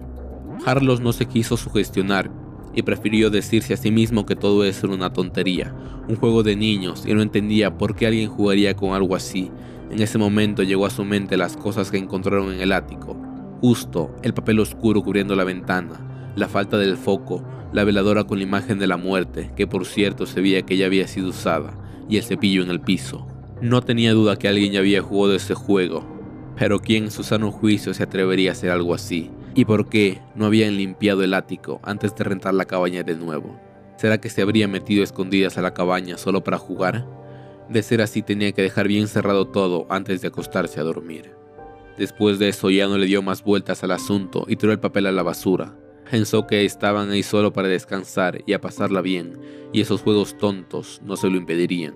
Carlos 0.63 1.01
no 1.01 1.13
se 1.13 1.25
quiso 1.25 1.57
sugestionar 1.57 2.29
y 2.75 2.83
prefirió 2.83 3.31
decirse 3.31 3.73
a 3.73 3.77
sí 3.77 3.89
mismo 3.89 4.27
que 4.27 4.35
todo 4.35 4.63
eso 4.63 4.85
era 4.85 4.95
una 4.95 5.11
tontería, 5.11 5.73
un 6.07 6.15
juego 6.15 6.43
de 6.43 6.55
niños 6.55 7.05
y 7.07 7.15
no 7.15 7.23
entendía 7.23 7.75
por 7.75 7.95
qué 7.95 8.05
alguien 8.05 8.29
jugaría 8.29 8.75
con 8.75 8.93
algo 8.93 9.15
así. 9.15 9.49
En 9.89 9.99
ese 9.99 10.19
momento 10.19 10.61
llegó 10.61 10.85
a 10.85 10.91
su 10.91 11.03
mente 11.03 11.37
las 11.37 11.57
cosas 11.57 11.89
que 11.89 11.97
encontraron 11.97 12.53
en 12.53 12.61
el 12.61 12.71
ático, 12.71 13.17
justo 13.61 14.15
el 14.21 14.35
papel 14.35 14.59
oscuro 14.59 15.01
cubriendo 15.01 15.35
la 15.35 15.43
ventana, 15.43 16.07
la 16.37 16.47
falta 16.47 16.77
del 16.77 16.97
foco, 16.97 17.43
la 17.73 17.83
veladora 17.83 18.23
con 18.23 18.37
la 18.37 18.43
imagen 18.43 18.77
de 18.77 18.85
la 18.87 18.95
muerte, 18.95 19.51
que 19.55 19.65
por 19.65 19.85
cierto 19.85 20.27
se 20.27 20.39
veía 20.39 20.61
que 20.61 20.77
ya 20.77 20.85
había 20.85 21.07
sido 21.07 21.29
usada, 21.29 21.73
y 22.07 22.17
el 22.17 22.23
cepillo 22.23 22.61
en 22.61 22.69
el 22.69 22.79
piso. 22.79 23.27
No 23.59 23.81
tenía 23.81 24.13
duda 24.13 24.37
que 24.37 24.47
alguien 24.47 24.71
ya 24.71 24.79
había 24.79 25.01
jugado 25.01 25.35
ese 25.35 25.55
juego, 25.55 26.05
pero 26.55 26.79
¿quién 26.79 27.05
en 27.05 27.11
su 27.11 27.23
sano 27.23 27.51
juicio 27.51 27.93
se 27.95 28.03
atrevería 28.03 28.51
a 28.51 28.53
hacer 28.53 28.69
algo 28.69 28.93
así? 28.93 29.31
¿Y 29.55 29.65
por 29.65 29.89
qué 29.89 30.21
no 30.35 30.45
habían 30.45 30.77
limpiado 30.77 31.23
el 31.23 31.33
ático 31.33 31.79
antes 31.83 32.15
de 32.15 32.23
rentar 32.23 32.53
la 32.53 32.65
cabaña 32.65 33.01
de 33.01 33.15
nuevo? 33.15 33.59
¿Será 33.97 34.19
que 34.19 34.29
se 34.29 34.43
habría 34.43 34.67
metido 34.67 35.03
escondidas 35.03 35.57
a 35.57 35.63
la 35.63 35.73
cabaña 35.73 36.19
solo 36.19 36.43
para 36.43 36.59
jugar? 36.59 37.07
De 37.67 37.81
ser 37.81 38.01
así 38.01 38.21
tenía 38.21 38.51
que 38.51 38.61
dejar 38.61 38.87
bien 38.87 39.07
cerrado 39.07 39.47
todo 39.47 39.87
antes 39.89 40.21
de 40.21 40.27
acostarse 40.27 40.79
a 40.79 40.83
dormir. 40.83 41.31
Después 41.97 42.37
de 42.37 42.49
eso 42.49 42.69
ya 42.69 42.87
no 42.87 42.99
le 42.99 43.07
dio 43.07 43.23
más 43.23 43.43
vueltas 43.43 43.83
al 43.83 43.91
asunto 43.91 44.45
y 44.47 44.55
tiró 44.55 44.71
el 44.71 44.79
papel 44.79 45.07
a 45.07 45.11
la 45.11 45.23
basura. 45.23 45.73
Pensó 46.09 46.47
que 46.47 46.63
estaban 46.63 47.09
ahí 47.09 47.21
solo 47.21 47.51
para 47.51 47.67
descansar 47.67 48.41
y 48.45 48.53
a 48.53 48.61
pasarla 48.61 49.01
bien, 49.01 49.37
y 49.73 49.81
esos 49.81 50.01
juegos 50.01 50.37
tontos 50.37 51.01
no 51.03 51.17
se 51.17 51.29
lo 51.29 51.35
impedirían. 51.35 51.95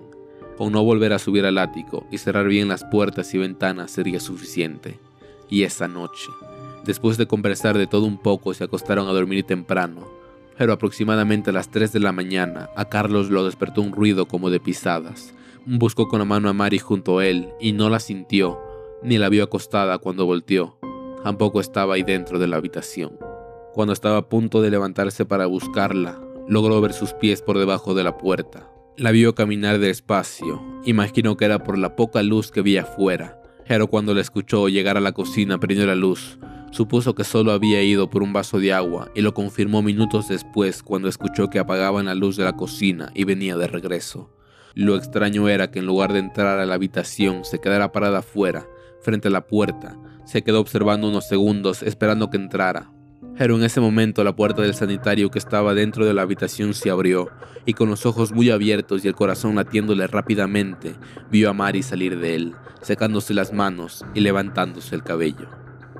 Con 0.58 0.72
no 0.72 0.84
volver 0.84 1.14
a 1.14 1.18
subir 1.18 1.46
al 1.46 1.56
ático 1.56 2.06
y 2.10 2.18
cerrar 2.18 2.46
bien 2.46 2.68
las 2.68 2.84
puertas 2.84 3.32
y 3.34 3.38
ventanas 3.38 3.90
sería 3.90 4.20
suficiente. 4.20 4.98
Y 5.48 5.62
esa 5.62 5.88
noche, 5.88 6.28
después 6.84 7.16
de 7.16 7.26
conversar 7.26 7.78
de 7.78 7.86
todo 7.86 8.04
un 8.04 8.18
poco, 8.18 8.52
se 8.52 8.64
acostaron 8.64 9.08
a 9.08 9.12
dormir 9.12 9.44
temprano, 9.44 10.06
pero 10.58 10.74
aproximadamente 10.74 11.50
a 11.50 11.54
las 11.54 11.70
3 11.70 11.92
de 11.92 12.00
la 12.00 12.12
mañana 12.12 12.68
a 12.76 12.84
Carlos 12.84 13.30
lo 13.30 13.44
despertó 13.44 13.80
un 13.80 13.92
ruido 13.92 14.28
como 14.28 14.50
de 14.50 14.60
pisadas. 14.60 15.32
buscó 15.64 16.08
con 16.08 16.18
la 16.18 16.24
mano 16.26 16.50
a 16.50 16.52
Mary 16.52 16.78
junto 16.78 17.18
a 17.18 17.26
él 17.26 17.48
y 17.60 17.72
no 17.72 17.88
la 17.88 17.98
sintió, 17.98 18.60
ni 19.02 19.16
la 19.16 19.30
vio 19.30 19.44
acostada 19.44 19.96
cuando 19.98 20.26
volteó. 20.26 20.76
Tampoco 21.24 21.60
estaba 21.60 21.94
ahí 21.94 22.02
dentro 22.02 22.38
de 22.38 22.48
la 22.48 22.56
habitación. 22.56 23.31
Cuando 23.72 23.94
estaba 23.94 24.18
a 24.18 24.28
punto 24.28 24.60
de 24.60 24.70
levantarse 24.70 25.24
para 25.24 25.46
buscarla, 25.46 26.20
logró 26.46 26.80
ver 26.82 26.92
sus 26.92 27.14
pies 27.14 27.40
por 27.40 27.58
debajo 27.58 27.94
de 27.94 28.04
la 28.04 28.18
puerta. 28.18 28.68
La 28.98 29.10
vio 29.12 29.34
caminar 29.34 29.78
despacio, 29.78 30.62
imaginó 30.84 31.38
que 31.38 31.46
era 31.46 31.64
por 31.64 31.78
la 31.78 31.96
poca 31.96 32.22
luz 32.22 32.50
que 32.50 32.60
había 32.60 32.82
afuera, 32.82 33.40
pero 33.66 33.86
cuando 33.86 34.12
la 34.12 34.20
escuchó 34.20 34.68
llegar 34.68 34.98
a 34.98 35.00
la 35.00 35.12
cocina 35.12 35.58
prendió 35.58 35.86
la 35.86 35.94
luz, 35.94 36.38
supuso 36.70 37.14
que 37.14 37.24
solo 37.24 37.52
había 37.52 37.82
ido 37.82 38.10
por 38.10 38.22
un 38.22 38.34
vaso 38.34 38.60
de 38.60 38.74
agua 38.74 39.10
y 39.14 39.22
lo 39.22 39.32
confirmó 39.32 39.80
minutos 39.80 40.28
después 40.28 40.82
cuando 40.82 41.08
escuchó 41.08 41.48
que 41.48 41.58
apagaban 41.58 42.04
la 42.04 42.14
luz 42.14 42.36
de 42.36 42.44
la 42.44 42.52
cocina 42.52 43.10
y 43.14 43.24
venía 43.24 43.56
de 43.56 43.68
regreso. 43.68 44.30
Lo 44.74 44.96
extraño 44.96 45.48
era 45.48 45.70
que 45.70 45.78
en 45.78 45.86
lugar 45.86 46.12
de 46.12 46.18
entrar 46.18 46.58
a 46.58 46.66
la 46.66 46.74
habitación 46.74 47.46
se 47.46 47.58
quedara 47.58 47.92
parada 47.92 48.18
afuera, 48.18 48.66
frente 49.00 49.28
a 49.28 49.30
la 49.30 49.46
puerta, 49.46 49.96
se 50.26 50.42
quedó 50.42 50.60
observando 50.60 51.08
unos 51.08 51.26
segundos 51.26 51.82
esperando 51.82 52.28
que 52.28 52.36
entrara, 52.36 52.92
pero 53.36 53.56
en 53.56 53.64
ese 53.64 53.80
momento 53.80 54.24
la 54.24 54.36
puerta 54.36 54.62
del 54.62 54.74
sanitario 54.74 55.30
que 55.30 55.38
estaba 55.38 55.74
dentro 55.74 56.06
de 56.06 56.14
la 56.14 56.22
habitación 56.22 56.74
se 56.74 56.90
abrió, 56.90 57.30
y 57.64 57.74
con 57.74 57.88
los 57.88 58.06
ojos 58.06 58.32
muy 58.32 58.50
abiertos 58.50 59.04
y 59.04 59.08
el 59.08 59.14
corazón 59.14 59.56
latiéndole 59.56 60.06
rápidamente, 60.06 60.94
vio 61.30 61.50
a 61.50 61.52
Mari 61.52 61.82
salir 61.82 62.18
de 62.18 62.34
él, 62.34 62.54
secándose 62.80 63.34
las 63.34 63.52
manos 63.52 64.04
y 64.14 64.20
levantándose 64.20 64.94
el 64.94 65.02
cabello. 65.02 65.48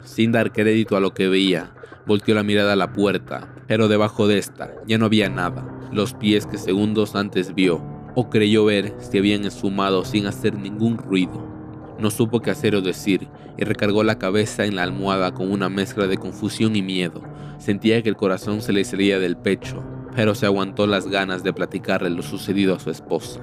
Sin 0.02 0.32
dar 0.32 0.52
crédito 0.52 0.96
a 0.96 1.00
lo 1.00 1.14
que 1.14 1.28
veía, 1.28 1.72
volteó 2.06 2.34
la 2.34 2.42
mirada 2.42 2.72
a 2.72 2.76
la 2.76 2.92
puerta, 2.92 3.54
pero 3.66 3.88
debajo 3.88 4.26
de 4.26 4.38
esta 4.38 4.72
ya 4.86 4.98
no 4.98 5.06
había 5.06 5.28
nada. 5.28 5.66
Los 5.92 6.14
pies 6.14 6.46
que 6.46 6.58
segundos 6.58 7.14
antes 7.14 7.54
vio, 7.54 7.82
o 8.14 8.28
creyó 8.28 8.64
ver, 8.64 8.94
se 8.98 9.18
habían 9.18 9.44
esfumado 9.44 10.04
sin 10.04 10.26
hacer 10.26 10.54
ningún 10.54 10.98
ruido. 10.98 11.51
No 12.02 12.10
supo 12.10 12.40
qué 12.40 12.50
hacer 12.50 12.74
o 12.74 12.82
decir 12.82 13.28
y 13.56 13.62
recargó 13.62 14.02
la 14.02 14.18
cabeza 14.18 14.64
en 14.64 14.74
la 14.74 14.82
almohada 14.82 15.34
con 15.34 15.52
una 15.52 15.68
mezcla 15.68 16.08
de 16.08 16.18
confusión 16.18 16.74
y 16.74 16.82
miedo. 16.82 17.22
Sentía 17.58 18.02
que 18.02 18.08
el 18.08 18.16
corazón 18.16 18.60
se 18.60 18.72
le 18.72 18.82
salía 18.82 19.20
del 19.20 19.36
pecho, 19.36 19.84
pero 20.12 20.34
se 20.34 20.46
aguantó 20.46 20.88
las 20.88 21.06
ganas 21.06 21.44
de 21.44 21.52
platicarle 21.52 22.10
lo 22.10 22.22
sucedido 22.22 22.74
a 22.74 22.80
su 22.80 22.90
esposa. 22.90 23.40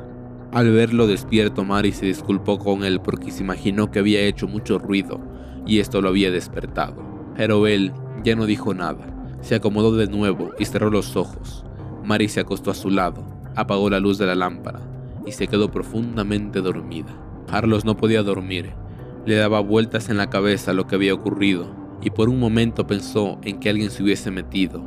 Al 0.51 0.73
verlo 0.73 1.07
despierto, 1.07 1.63
Mari 1.63 1.93
se 1.93 2.07
disculpó 2.07 2.59
con 2.59 2.83
él 2.83 2.99
porque 2.99 3.31
se 3.31 3.43
imaginó 3.43 3.91
que 3.91 3.99
había 3.99 4.23
hecho 4.23 4.45
mucho 4.45 4.77
ruido 4.77 5.21
y 5.65 5.79
esto 5.79 6.01
lo 6.01 6.09
había 6.09 6.29
despertado. 6.29 7.01
Pero 7.37 7.65
él 7.65 7.93
ya 8.25 8.35
no 8.35 8.45
dijo 8.45 8.73
nada. 8.73 9.07
Se 9.39 9.55
acomodó 9.55 9.95
de 9.95 10.07
nuevo 10.07 10.51
y 10.59 10.65
cerró 10.65 10.89
los 10.89 11.15
ojos. 11.15 11.63
Mari 12.03 12.27
se 12.27 12.41
acostó 12.41 12.71
a 12.71 12.75
su 12.75 12.89
lado, 12.89 13.23
apagó 13.55 13.89
la 13.89 14.01
luz 14.01 14.17
de 14.17 14.25
la 14.25 14.35
lámpara 14.35 14.81
y 15.25 15.31
se 15.31 15.47
quedó 15.47 15.71
profundamente 15.71 16.59
dormida. 16.59 17.28
Carlos 17.49 17.85
no 17.85 17.97
podía 17.97 18.21
dormir. 18.21 18.73
Le 19.25 19.35
daba 19.35 19.59
vueltas 19.59 20.09
en 20.09 20.17
la 20.17 20.29
cabeza 20.29 20.73
lo 20.73 20.87
que 20.87 20.95
había 20.95 21.13
ocurrido 21.13 21.79
y 22.01 22.11
por 22.11 22.29
un 22.29 22.39
momento 22.39 22.87
pensó 22.87 23.39
en 23.43 23.59
que 23.59 23.69
alguien 23.69 23.91
se 23.91 24.03
hubiese 24.03 24.31
metido, 24.31 24.83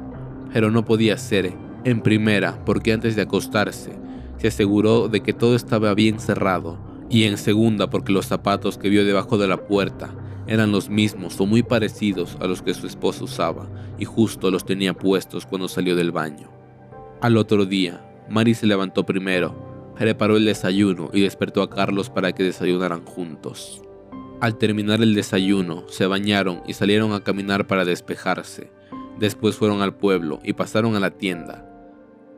pero 0.53 0.71
no 0.71 0.85
podía 0.85 1.17
ser, 1.17 1.53
en 1.85 2.01
primera, 2.01 2.65
porque 2.65 2.93
antes 2.93 3.17
de 3.17 3.23
acostarse, 3.23 3.99
se 4.39 4.49
aseguró 4.49 5.09
de 5.09 5.21
que 5.21 5.33
todo 5.33 5.55
estaba 5.57 5.95
bien 5.95 6.19
cerrado, 6.19 6.79
y 7.11 7.25
en 7.25 7.37
segunda, 7.37 7.91
porque 7.91 8.13
los 8.13 8.27
zapatos 8.27 8.79
que 8.79 8.89
vio 8.89 9.05
debajo 9.05 9.37
de 9.37 9.49
la 9.49 9.67
puerta 9.67 10.15
eran 10.47 10.73
los 10.73 10.89
mismos 10.89 11.41
o 11.41 11.47
muy 11.47 11.63
parecidos 11.63 12.37
a 12.41 12.47
los 12.47 12.63
que 12.63 12.75
su 12.75 12.87
esposa 12.87 13.25
usaba, 13.25 13.69
y 13.99 14.05
justo 14.05 14.51
los 14.51 14.65
tenía 14.65 14.95
puestos 14.95 15.45
cuando 15.47 15.69
salió 15.69 15.97
del 15.97 16.13
baño. 16.13 16.51
Al 17.21 17.37
otro 17.37 17.67
día, 17.67 18.05
Mari 18.31 18.55
se 18.55 18.67
levantó 18.67 19.05
primero, 19.05 19.72
preparó 19.97 20.37
el 20.37 20.45
desayuno 20.45 21.11
y 21.13 21.21
despertó 21.21 21.63
a 21.63 21.71
Carlos 21.71 22.11
para 22.11 22.33
que 22.33 22.43
desayunaran 22.43 23.05
juntos. 23.05 23.83
Al 24.41 24.59
terminar 24.59 25.03
el 25.03 25.15
desayuno, 25.15 25.85
se 25.89 26.07
bañaron 26.07 26.63
y 26.67 26.73
salieron 26.73 27.13
a 27.13 27.23
caminar 27.23 27.67
para 27.67 27.85
despejarse. 27.85 28.71
Después 29.19 29.57
fueron 29.57 29.83
al 29.83 29.95
pueblo 29.95 30.41
y 30.43 30.55
pasaron 30.55 30.97
a 30.97 31.01
la 31.01 31.13
tienda. 31.13 31.69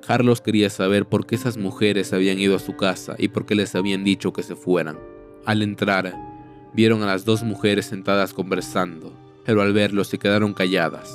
Carlos 0.07 0.43
quería 0.43 0.69
saber 0.69 1.07
por 1.07 1.25
qué 1.25 1.35
esas 1.35 1.57
mujeres 1.57 2.13
habían 2.13 2.39
ido 2.39 2.57
a 2.57 2.59
su 2.59 2.77
casa 2.77 3.15
y 3.17 3.29
por 3.29 3.47
qué 3.47 3.55
les 3.55 3.75
habían 3.75 4.05
dicho 4.05 4.35
que 4.35 4.43
se 4.43 4.55
fueran. 4.55 4.99
Al 5.47 5.63
entrar, 5.63 6.15
vieron 6.75 7.03
a 7.03 7.07
las 7.07 7.25
dos 7.25 7.43
mujeres 7.43 7.87
sentadas 7.87 8.35
conversando, 8.35 9.15
pero 9.47 9.63
al 9.63 9.73
verlos 9.73 10.09
se 10.09 10.19
quedaron 10.19 10.53
calladas. 10.53 11.11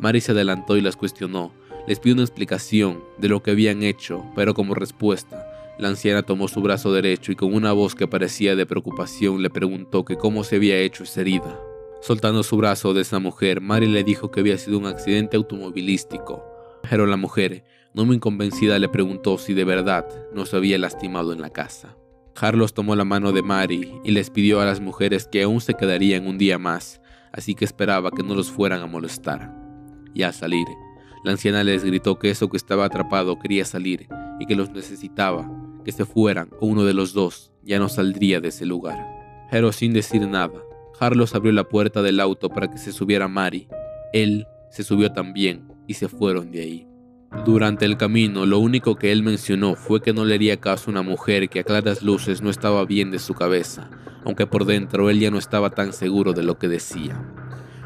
Mari 0.00 0.20
se 0.20 0.32
adelantó 0.32 0.76
y 0.76 0.80
las 0.80 0.96
cuestionó, 0.96 1.52
les 1.86 2.00
pidió 2.00 2.14
una 2.14 2.24
explicación 2.24 3.04
de 3.18 3.28
lo 3.28 3.44
que 3.44 3.52
habían 3.52 3.84
hecho, 3.84 4.24
pero 4.34 4.54
como 4.54 4.74
respuesta, 4.74 5.46
la 5.78 5.88
anciana 5.88 6.22
tomó 6.22 6.48
su 6.48 6.60
brazo 6.60 6.92
derecho 6.92 7.32
y 7.32 7.36
con 7.36 7.54
una 7.54 7.72
voz 7.72 7.94
que 7.94 8.06
parecía 8.06 8.54
de 8.54 8.66
preocupación 8.66 9.42
le 9.42 9.50
preguntó 9.50 10.04
que 10.04 10.16
cómo 10.16 10.44
se 10.44 10.56
había 10.56 10.78
hecho 10.78 11.04
esa 11.04 11.22
herida. 11.22 11.58
Soltando 12.02 12.42
su 12.42 12.56
brazo 12.56 12.94
de 12.94 13.02
esa 13.02 13.18
mujer, 13.20 13.60
Mary 13.60 13.86
le 13.86 14.04
dijo 14.04 14.30
que 14.30 14.40
había 14.40 14.58
sido 14.58 14.78
un 14.78 14.86
accidente 14.86 15.36
automovilístico. 15.36 16.44
Pero 16.88 17.06
la 17.06 17.16
mujer, 17.16 17.64
no 17.94 18.04
muy 18.04 18.18
convencida, 18.18 18.78
le 18.78 18.88
preguntó 18.88 19.38
si 19.38 19.54
de 19.54 19.64
verdad 19.64 20.06
no 20.34 20.44
se 20.44 20.56
había 20.56 20.78
lastimado 20.78 21.32
en 21.32 21.40
la 21.40 21.50
casa. 21.50 21.96
Carlos 22.34 22.74
tomó 22.74 22.96
la 22.96 23.04
mano 23.04 23.32
de 23.32 23.42
Mary 23.42 24.00
y 24.04 24.10
les 24.10 24.30
pidió 24.30 24.60
a 24.60 24.64
las 24.64 24.80
mujeres 24.80 25.28
que 25.30 25.42
aún 25.42 25.60
se 25.60 25.74
quedarían 25.74 26.26
un 26.26 26.38
día 26.38 26.58
más, 26.58 27.00
así 27.32 27.54
que 27.54 27.64
esperaba 27.64 28.10
que 28.10 28.22
no 28.22 28.34
los 28.34 28.50
fueran 28.50 28.82
a 28.82 28.86
molestar. 28.86 29.54
Y 30.14 30.22
al 30.22 30.34
salir, 30.34 30.66
la 31.24 31.32
anciana 31.32 31.62
les 31.62 31.84
gritó 31.84 32.18
que 32.18 32.30
eso 32.30 32.48
que 32.48 32.56
estaba 32.56 32.84
atrapado 32.84 33.38
quería 33.38 33.64
salir 33.64 34.08
y 34.40 34.46
que 34.46 34.56
los 34.56 34.70
necesitaba, 34.70 35.48
que 35.82 35.92
se 35.92 36.04
fueran 36.04 36.50
o 36.60 36.66
uno 36.66 36.84
de 36.84 36.94
los 36.94 37.12
dos 37.12 37.52
ya 37.62 37.78
no 37.78 37.88
saldría 37.88 38.40
de 38.40 38.48
ese 38.48 38.66
lugar. 38.66 38.98
Pero 39.50 39.72
sin 39.72 39.92
decir 39.92 40.26
nada, 40.26 40.62
Carlos 40.98 41.34
abrió 41.34 41.52
la 41.52 41.68
puerta 41.68 42.02
del 42.02 42.20
auto 42.20 42.48
para 42.48 42.70
que 42.70 42.78
se 42.78 42.92
subiera 42.92 43.28
Mari. 43.28 43.68
Él 44.12 44.46
se 44.70 44.82
subió 44.82 45.12
también 45.12 45.68
y 45.86 45.94
se 45.94 46.08
fueron 46.08 46.50
de 46.50 46.60
ahí. 46.60 46.86
Durante 47.44 47.86
el 47.86 47.96
camino, 47.96 48.46
lo 48.46 48.58
único 48.58 48.94
que 48.94 49.10
él 49.10 49.22
mencionó 49.22 49.74
fue 49.74 50.02
que 50.02 50.12
no 50.12 50.24
le 50.24 50.34
haría 50.34 50.60
caso 50.60 50.90
a 50.90 50.92
una 50.92 51.02
mujer 51.02 51.48
que 51.48 51.60
a 51.60 51.64
claras 51.64 52.02
luces 52.02 52.42
no 52.42 52.50
estaba 52.50 52.84
bien 52.84 53.10
de 53.10 53.18
su 53.18 53.34
cabeza, 53.34 53.90
aunque 54.24 54.46
por 54.46 54.64
dentro 54.64 55.10
él 55.10 55.18
ya 55.18 55.30
no 55.30 55.38
estaba 55.38 55.70
tan 55.70 55.92
seguro 55.92 56.34
de 56.34 56.42
lo 56.42 56.58
que 56.58 56.68
decía. 56.68 57.20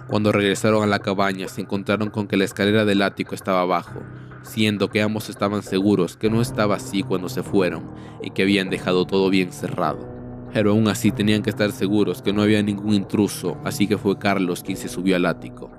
Cuando 0.09 0.31
regresaron 0.31 0.83
a 0.83 0.87
la 0.87 0.99
cabaña 0.99 1.49
se 1.49 1.63
encontraron 1.63 2.11
con 2.11 2.29
que 2.29 2.37
la 2.37 2.45
escalera 2.45 2.85
del 2.85 3.03
ático 3.03 3.35
estaba 3.35 3.63
abajo, 3.63 4.03
siendo 4.47 4.89
que 4.89 5.03
ambos 5.03 5.29
estaban 5.29 5.63
seguros 5.63 6.17
que 6.17 6.31
no 6.31 6.41
estaba 6.41 6.77
así 6.77 7.03
cuando 7.03 7.29
se 7.29 7.43
fueron 7.43 7.85
y 8.23 8.31
que 8.31 8.43
habían 8.43 8.71
dejado 8.71 9.05
todo 9.07 9.29
bien 9.29 9.53
cerrado. 9.53 10.09
Pero 10.53 10.71
aún 10.71 10.89
así 10.89 11.11
tenían 11.11 11.43
que 11.43 11.51
estar 11.51 11.73
seguros 11.73 12.23
que 12.23 12.33
no 12.33 12.43
había 12.43 12.63
ningún 12.63 12.95
intruso, 12.95 13.59
así 13.65 13.87
que 13.87 13.99
fue 13.99 14.19
Carlos 14.19 14.63
quien 14.63 14.79
se 14.79 14.89
subió 14.89 15.17
al 15.17 15.27
ático. 15.27 15.71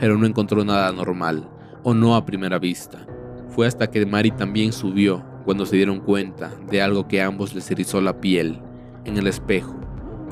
Pero 0.00 0.16
no 0.16 0.26
encontró 0.26 0.64
nada 0.64 0.90
normal, 0.92 1.48
o 1.82 1.94
no 1.94 2.16
a 2.16 2.24
primera 2.24 2.58
vista. 2.58 3.06
Fue 3.50 3.66
hasta 3.66 3.90
que 3.90 4.04
Mari 4.06 4.30
también 4.32 4.72
subió 4.72 5.24
cuando 5.44 5.66
se 5.66 5.76
dieron 5.76 6.00
cuenta 6.00 6.50
de 6.70 6.82
algo 6.82 7.08
que 7.08 7.22
a 7.22 7.26
ambos 7.26 7.54
les 7.54 7.70
erizó 7.70 8.00
la 8.00 8.20
piel. 8.20 8.60
En 9.04 9.16
el 9.16 9.26
espejo, 9.26 9.78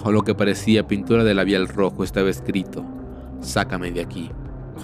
con 0.02 0.14
lo 0.14 0.22
que 0.22 0.34
parecía 0.34 0.86
pintura 0.86 1.24
de 1.24 1.34
labial 1.34 1.68
rojo 1.68 2.04
estaba 2.04 2.28
escrito, 2.28 2.84
sácame 3.40 3.92
de 3.92 4.00
aquí. 4.00 4.30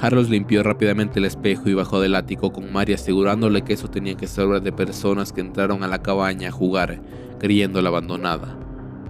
Carlos 0.00 0.28
limpió 0.28 0.62
rápidamente 0.62 1.20
el 1.20 1.26
espejo 1.26 1.68
y 1.68 1.74
bajó 1.74 2.00
del 2.00 2.16
ático 2.16 2.52
con 2.52 2.72
Mari 2.72 2.94
asegurándole 2.94 3.62
que 3.62 3.74
eso 3.74 3.88
tenía 3.88 4.16
que 4.16 4.26
ser 4.26 4.46
obra 4.46 4.60
de 4.60 4.72
personas 4.72 5.32
que 5.32 5.40
entraron 5.40 5.84
a 5.84 5.88
la 5.88 6.02
cabaña 6.02 6.48
a 6.48 6.52
jugar, 6.52 7.00
creyéndola 7.38 7.88
abandonada. 7.88 8.58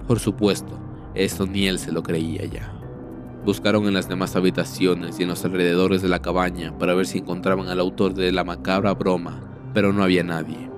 Por 0.06 0.18
supuesto, 0.18 0.78
eso 1.14 1.46
ni 1.46 1.66
él 1.66 1.78
se 1.78 1.92
lo 1.92 2.02
creía 2.02 2.44
ya. 2.44 2.72
Buscaron 3.44 3.86
en 3.86 3.94
las 3.94 4.08
demás 4.08 4.36
habitaciones 4.36 5.18
y 5.18 5.22
en 5.22 5.30
los 5.30 5.44
alrededores 5.44 6.02
de 6.02 6.08
la 6.08 6.20
cabaña 6.20 6.76
para 6.78 6.94
ver 6.94 7.06
si 7.06 7.18
encontraban 7.18 7.68
al 7.68 7.80
autor 7.80 8.14
de 8.14 8.30
la 8.30 8.44
macabra 8.44 8.92
broma, 8.94 9.40
pero 9.72 9.92
no 9.92 10.04
había 10.04 10.22
nadie. 10.22 10.70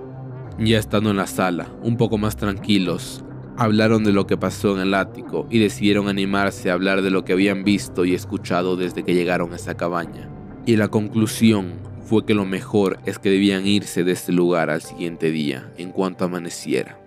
Ya 0.58 0.78
estando 0.78 1.11
en 1.11 1.16
la 1.16 1.26
sala, 1.26 1.68
un 1.82 1.96
poco 1.96 2.16
más 2.18 2.37
tranquilos, 2.37 3.25
Hablaron 3.56 4.02
de 4.02 4.12
lo 4.12 4.26
que 4.26 4.37
pasó 4.37 4.75
en 4.75 4.80
el 4.80 4.94
ático 4.94 5.46
y 5.49 5.61
decidieron 5.61 6.08
animarse 6.08 6.70
a 6.70 6.75
hablar 6.75 7.02
de 7.02 7.11
lo 7.11 7.25
que 7.25 7.34
habían 7.34 7.62
visto 7.62 8.04
y 8.04 8.12
escuchado 8.12 8.76
desde 8.76 9.04
que 9.04 9.14
llegaron 9.14 9.52
a 9.52 9.56
esa 9.56 9.76
cabaña. 9.76 10.28
Y 10.66 10.75
la 10.75 10.88
conclusión 10.88 11.75
fue 12.04 12.26
que 12.26 12.34
lo 12.34 12.44
mejor 12.46 12.99
es 13.06 13.20
que 13.20 13.30
debían 13.30 13.64
irse 13.64 14.02
de 14.02 14.11
este 14.11 14.32
lugar 14.32 14.70
al 14.70 14.82
siguiente 14.82 15.30
día, 15.30 15.70
en 15.76 15.92
cuanto 15.92 16.25
amaneciera. 16.25 16.99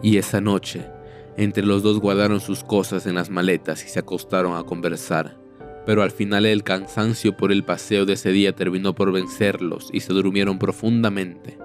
Y 0.00 0.16
esa 0.16 0.40
noche, 0.40 0.86
entre 1.36 1.64
los 1.64 1.82
dos 1.82 1.98
guardaron 1.98 2.40
sus 2.40 2.62
cosas 2.62 3.06
en 3.06 3.16
las 3.16 3.28
maletas 3.28 3.84
y 3.84 3.88
se 3.88 3.98
acostaron 3.98 4.56
a 4.56 4.62
conversar. 4.62 5.38
Pero 5.86 6.02
al 6.04 6.12
final 6.12 6.46
el 6.46 6.62
cansancio 6.62 7.36
por 7.36 7.50
el 7.50 7.64
paseo 7.64 8.06
de 8.06 8.12
ese 8.12 8.30
día 8.30 8.54
terminó 8.54 8.94
por 8.94 9.10
vencerlos 9.10 9.88
y 9.92 10.00
se 10.00 10.12
durmieron 10.12 10.58
profundamente. 10.58 11.58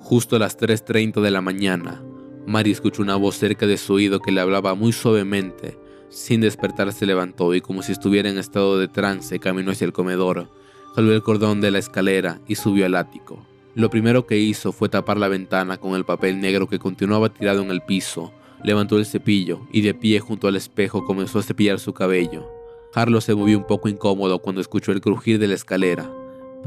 Justo 0.00 0.36
a 0.36 0.38
las 0.40 0.58
3.30 0.58 1.20
de 1.20 1.30
la 1.30 1.40
mañana, 1.40 2.02
Mari 2.46 2.70
escuchó 2.70 3.02
una 3.02 3.16
voz 3.16 3.36
cerca 3.36 3.66
de 3.66 3.76
su 3.76 3.94
oído 3.94 4.20
que 4.20 4.32
le 4.32 4.40
hablaba 4.40 4.74
muy 4.74 4.92
suavemente. 4.92 5.78
Sin 6.08 6.40
despertar 6.40 6.92
se 6.92 7.06
levantó 7.06 7.54
y 7.54 7.60
como 7.60 7.82
si 7.82 7.92
estuviera 7.92 8.28
en 8.28 8.38
estado 8.38 8.78
de 8.78 8.88
trance 8.88 9.38
caminó 9.38 9.70
hacia 9.70 9.84
el 9.84 9.92
comedor, 9.92 10.48
jaló 10.94 11.12
el 11.12 11.22
cordón 11.22 11.60
de 11.60 11.70
la 11.70 11.78
escalera 11.78 12.40
y 12.48 12.56
subió 12.56 12.86
al 12.86 12.96
ático. 12.96 13.46
Lo 13.74 13.90
primero 13.90 14.26
que 14.26 14.38
hizo 14.38 14.72
fue 14.72 14.88
tapar 14.88 15.16
la 15.16 15.28
ventana 15.28 15.76
con 15.76 15.94
el 15.94 16.04
papel 16.04 16.40
negro 16.40 16.66
que 16.66 16.80
continuaba 16.80 17.32
tirado 17.32 17.62
en 17.62 17.70
el 17.70 17.82
piso, 17.82 18.32
levantó 18.64 18.98
el 18.98 19.06
cepillo 19.06 19.60
y 19.70 19.82
de 19.82 19.94
pie 19.94 20.18
junto 20.18 20.48
al 20.48 20.56
espejo 20.56 21.04
comenzó 21.04 21.38
a 21.38 21.42
cepillar 21.42 21.78
su 21.78 21.92
cabello. 21.92 22.50
Carlos 22.92 23.24
se 23.24 23.34
movió 23.36 23.56
un 23.56 23.66
poco 23.66 23.88
incómodo 23.88 24.40
cuando 24.40 24.60
escuchó 24.60 24.90
el 24.90 25.00
crujir 25.00 25.38
de 25.38 25.46
la 25.46 25.54
escalera, 25.54 26.10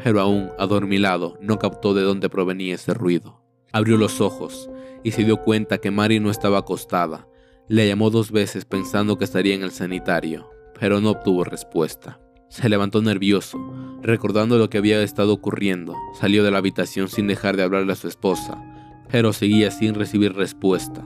pero 0.02 0.22
aún 0.22 0.50
adormilado 0.58 1.38
no 1.42 1.60
captó 1.60 1.94
de 1.94 2.04
dónde 2.04 2.30
provenía 2.30 2.76
ese 2.76 2.94
ruido. 2.94 3.42
Abrió 3.74 3.98
los 3.98 4.22
ojos 4.22 4.70
y 5.04 5.12
se 5.12 5.24
dio 5.24 5.38
cuenta 5.38 5.78
que 5.78 5.92
Mari 5.92 6.20
no 6.20 6.32
estaba 6.32 6.60
acostada. 6.60 7.28
Le 7.68 7.88
llamó 7.88 8.10
dos 8.10 8.32
veces 8.32 8.66
pensando 8.66 9.18
que 9.18 9.26
estaría 9.26 9.56
en 9.56 9.64
el 9.64 9.72
sanitario, 9.72 10.50
pero 10.80 11.02
no 11.02 11.12
obtuvo 11.12 11.44
respuesta. 11.44 12.20
Se 12.50 12.70
levantó 12.70 13.02
nervioso, 13.02 13.58
recordando 14.02 14.58
lo 14.58 14.70
que 14.70 14.78
había 14.78 15.02
estado 15.02 15.34
ocurriendo. 15.34 15.96
Salió 16.20 16.44
de 16.44 16.52
la 16.52 16.60
habitación 16.60 17.08
sin 17.08 17.28
dejar 17.28 17.58
de 17.58 17.64
hablarle 17.64 17.94
a 17.94 17.96
su 17.96 18.08
esposa, 18.08 18.62
pero 19.10 19.34
seguía 19.34 19.72
sin 19.72 19.96
recibir 19.96 20.34
respuesta. 20.34 21.04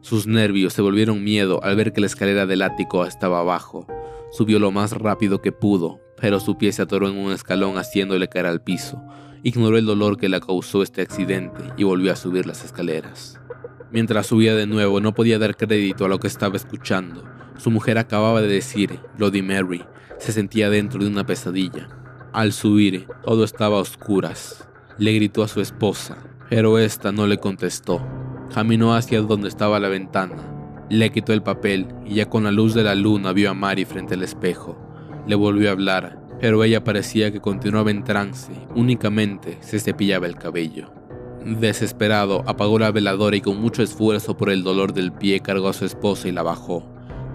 Sus 0.00 0.26
nervios 0.26 0.72
se 0.72 0.82
volvieron 0.82 1.22
miedo 1.22 1.62
al 1.62 1.76
ver 1.76 1.92
que 1.92 2.00
la 2.00 2.06
escalera 2.06 2.46
del 2.46 2.62
ático 2.62 3.04
estaba 3.04 3.40
abajo. 3.40 3.86
Subió 4.32 4.58
lo 4.58 4.70
más 4.70 4.92
rápido 4.92 5.42
que 5.42 5.52
pudo, 5.52 6.00
pero 6.16 6.40
su 6.40 6.56
pie 6.56 6.72
se 6.72 6.82
atoró 6.82 7.08
en 7.08 7.18
un 7.18 7.32
escalón 7.32 7.76
haciéndole 7.76 8.28
caer 8.28 8.46
al 8.46 8.62
piso. 8.62 9.00
Ignoró 9.42 9.78
el 9.78 9.86
dolor 9.86 10.18
que 10.18 10.28
le 10.28 10.40
causó 10.40 10.82
este 10.82 11.00
accidente 11.00 11.62
y 11.76 11.84
volvió 11.84 12.12
a 12.12 12.16
subir 12.16 12.46
las 12.46 12.64
escaleras. 12.64 13.40
Mientras 13.90 14.26
subía 14.26 14.54
de 14.54 14.66
nuevo 14.66 15.00
no 15.00 15.14
podía 15.14 15.38
dar 15.38 15.56
crédito 15.56 16.04
a 16.04 16.08
lo 16.08 16.20
que 16.20 16.28
estaba 16.28 16.56
escuchando. 16.56 17.24
Su 17.56 17.70
mujer 17.70 17.98
acababa 17.98 18.40
de 18.40 18.48
decir, 18.48 19.00
Bloody 19.16 19.42
Mary, 19.42 19.82
se 20.18 20.32
sentía 20.32 20.68
dentro 20.68 21.02
de 21.02 21.08
una 21.08 21.24
pesadilla. 21.24 21.88
Al 22.32 22.52
subir, 22.52 23.06
todo 23.24 23.42
estaba 23.42 23.78
a 23.78 23.80
oscuras. 23.80 24.68
Le 24.98 25.12
gritó 25.14 25.42
a 25.42 25.48
su 25.48 25.60
esposa, 25.60 26.18
pero 26.50 26.78
esta 26.78 27.10
no 27.10 27.26
le 27.26 27.38
contestó. 27.38 28.06
Caminó 28.54 28.94
hacia 28.94 29.22
donde 29.22 29.48
estaba 29.48 29.80
la 29.80 29.88
ventana. 29.88 30.36
Le 30.90 31.10
quitó 31.10 31.32
el 31.32 31.42
papel 31.42 31.88
y 32.04 32.16
ya 32.16 32.26
con 32.28 32.44
la 32.44 32.50
luz 32.50 32.74
de 32.74 32.82
la 32.82 32.94
luna 32.94 33.32
vio 33.32 33.50
a 33.50 33.54
Mary 33.54 33.84
frente 33.86 34.14
al 34.14 34.22
espejo. 34.22 34.78
Le 35.26 35.34
volvió 35.34 35.70
a 35.70 35.72
hablar, 35.72 36.19
pero 36.40 36.64
ella 36.64 36.82
parecía 36.82 37.30
que 37.30 37.40
continuaba 37.40 37.90
en 37.90 38.02
trance, 38.02 38.52
únicamente 38.74 39.58
se 39.60 39.78
cepillaba 39.78 40.26
el 40.26 40.36
cabello. 40.36 40.90
Desesperado, 41.44 42.42
apagó 42.46 42.78
la 42.78 42.90
veladora 42.90 43.36
y 43.36 43.40
con 43.40 43.60
mucho 43.60 43.82
esfuerzo 43.82 44.36
por 44.36 44.50
el 44.50 44.62
dolor 44.62 44.92
del 44.92 45.12
pie 45.12 45.40
cargó 45.40 45.68
a 45.68 45.72
su 45.72 45.84
esposa 45.84 46.28
y 46.28 46.32
la 46.32 46.42
bajó. 46.42 46.84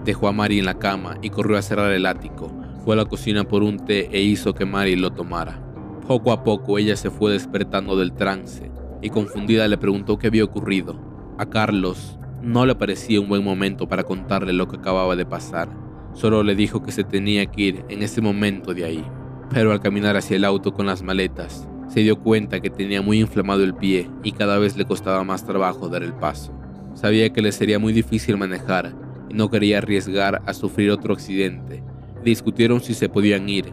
Dejó 0.04 0.28
a 0.28 0.32
Mary 0.32 0.58
en 0.58 0.64
la 0.64 0.78
cama 0.78 1.18
y 1.22 1.30
corrió 1.30 1.56
a 1.56 1.62
cerrar 1.62 1.92
el 1.92 2.06
ático, 2.06 2.52
fue 2.84 2.94
a 2.94 2.98
la 2.98 3.04
cocina 3.04 3.44
por 3.44 3.62
un 3.62 3.84
té 3.84 4.08
e 4.12 4.20
hizo 4.20 4.54
que 4.54 4.64
Mary 4.64 4.96
lo 4.96 5.12
tomara. 5.12 5.60
Poco 6.06 6.30
a 6.30 6.44
poco 6.44 6.78
ella 6.78 6.96
se 6.96 7.10
fue 7.10 7.32
despertando 7.32 7.96
del 7.96 8.12
trance 8.12 8.70
y 9.02 9.10
confundida 9.10 9.66
le 9.66 9.78
preguntó 9.78 10.18
qué 10.18 10.28
había 10.28 10.44
ocurrido. 10.44 10.96
A 11.38 11.46
Carlos 11.46 12.18
no 12.42 12.64
le 12.64 12.76
parecía 12.76 13.20
un 13.20 13.28
buen 13.28 13.42
momento 13.42 13.88
para 13.88 14.04
contarle 14.04 14.52
lo 14.52 14.68
que 14.68 14.76
acababa 14.76 15.16
de 15.16 15.26
pasar. 15.26 15.85
Solo 16.16 16.42
le 16.42 16.56
dijo 16.56 16.82
que 16.82 16.90
se 16.90 17.04
tenía 17.04 17.46
que 17.46 17.62
ir 17.62 17.84
en 17.88 18.02
ese 18.02 18.20
momento 18.20 18.74
de 18.74 18.84
ahí. 18.84 19.04
Pero 19.50 19.70
al 19.70 19.80
caminar 19.80 20.16
hacia 20.16 20.36
el 20.36 20.44
auto 20.44 20.74
con 20.74 20.86
las 20.86 21.02
maletas, 21.02 21.68
se 21.88 22.00
dio 22.00 22.18
cuenta 22.18 22.58
que 22.58 22.70
tenía 22.70 23.00
muy 23.00 23.20
inflamado 23.20 23.62
el 23.62 23.74
pie 23.74 24.10
y 24.24 24.32
cada 24.32 24.58
vez 24.58 24.76
le 24.76 24.84
costaba 24.84 25.22
más 25.22 25.46
trabajo 25.46 25.88
dar 25.88 26.02
el 26.02 26.14
paso. 26.14 26.52
Sabía 26.94 27.30
que 27.32 27.42
le 27.42 27.52
sería 27.52 27.78
muy 27.78 27.92
difícil 27.92 28.36
manejar 28.36 28.92
y 29.28 29.34
no 29.34 29.48
quería 29.50 29.78
arriesgar 29.78 30.42
a 30.46 30.52
sufrir 30.52 30.90
otro 30.90 31.14
accidente 31.14 31.84
Discutieron 32.26 32.80
si 32.80 32.94
se 32.94 33.08
podían 33.08 33.48
ir, 33.48 33.72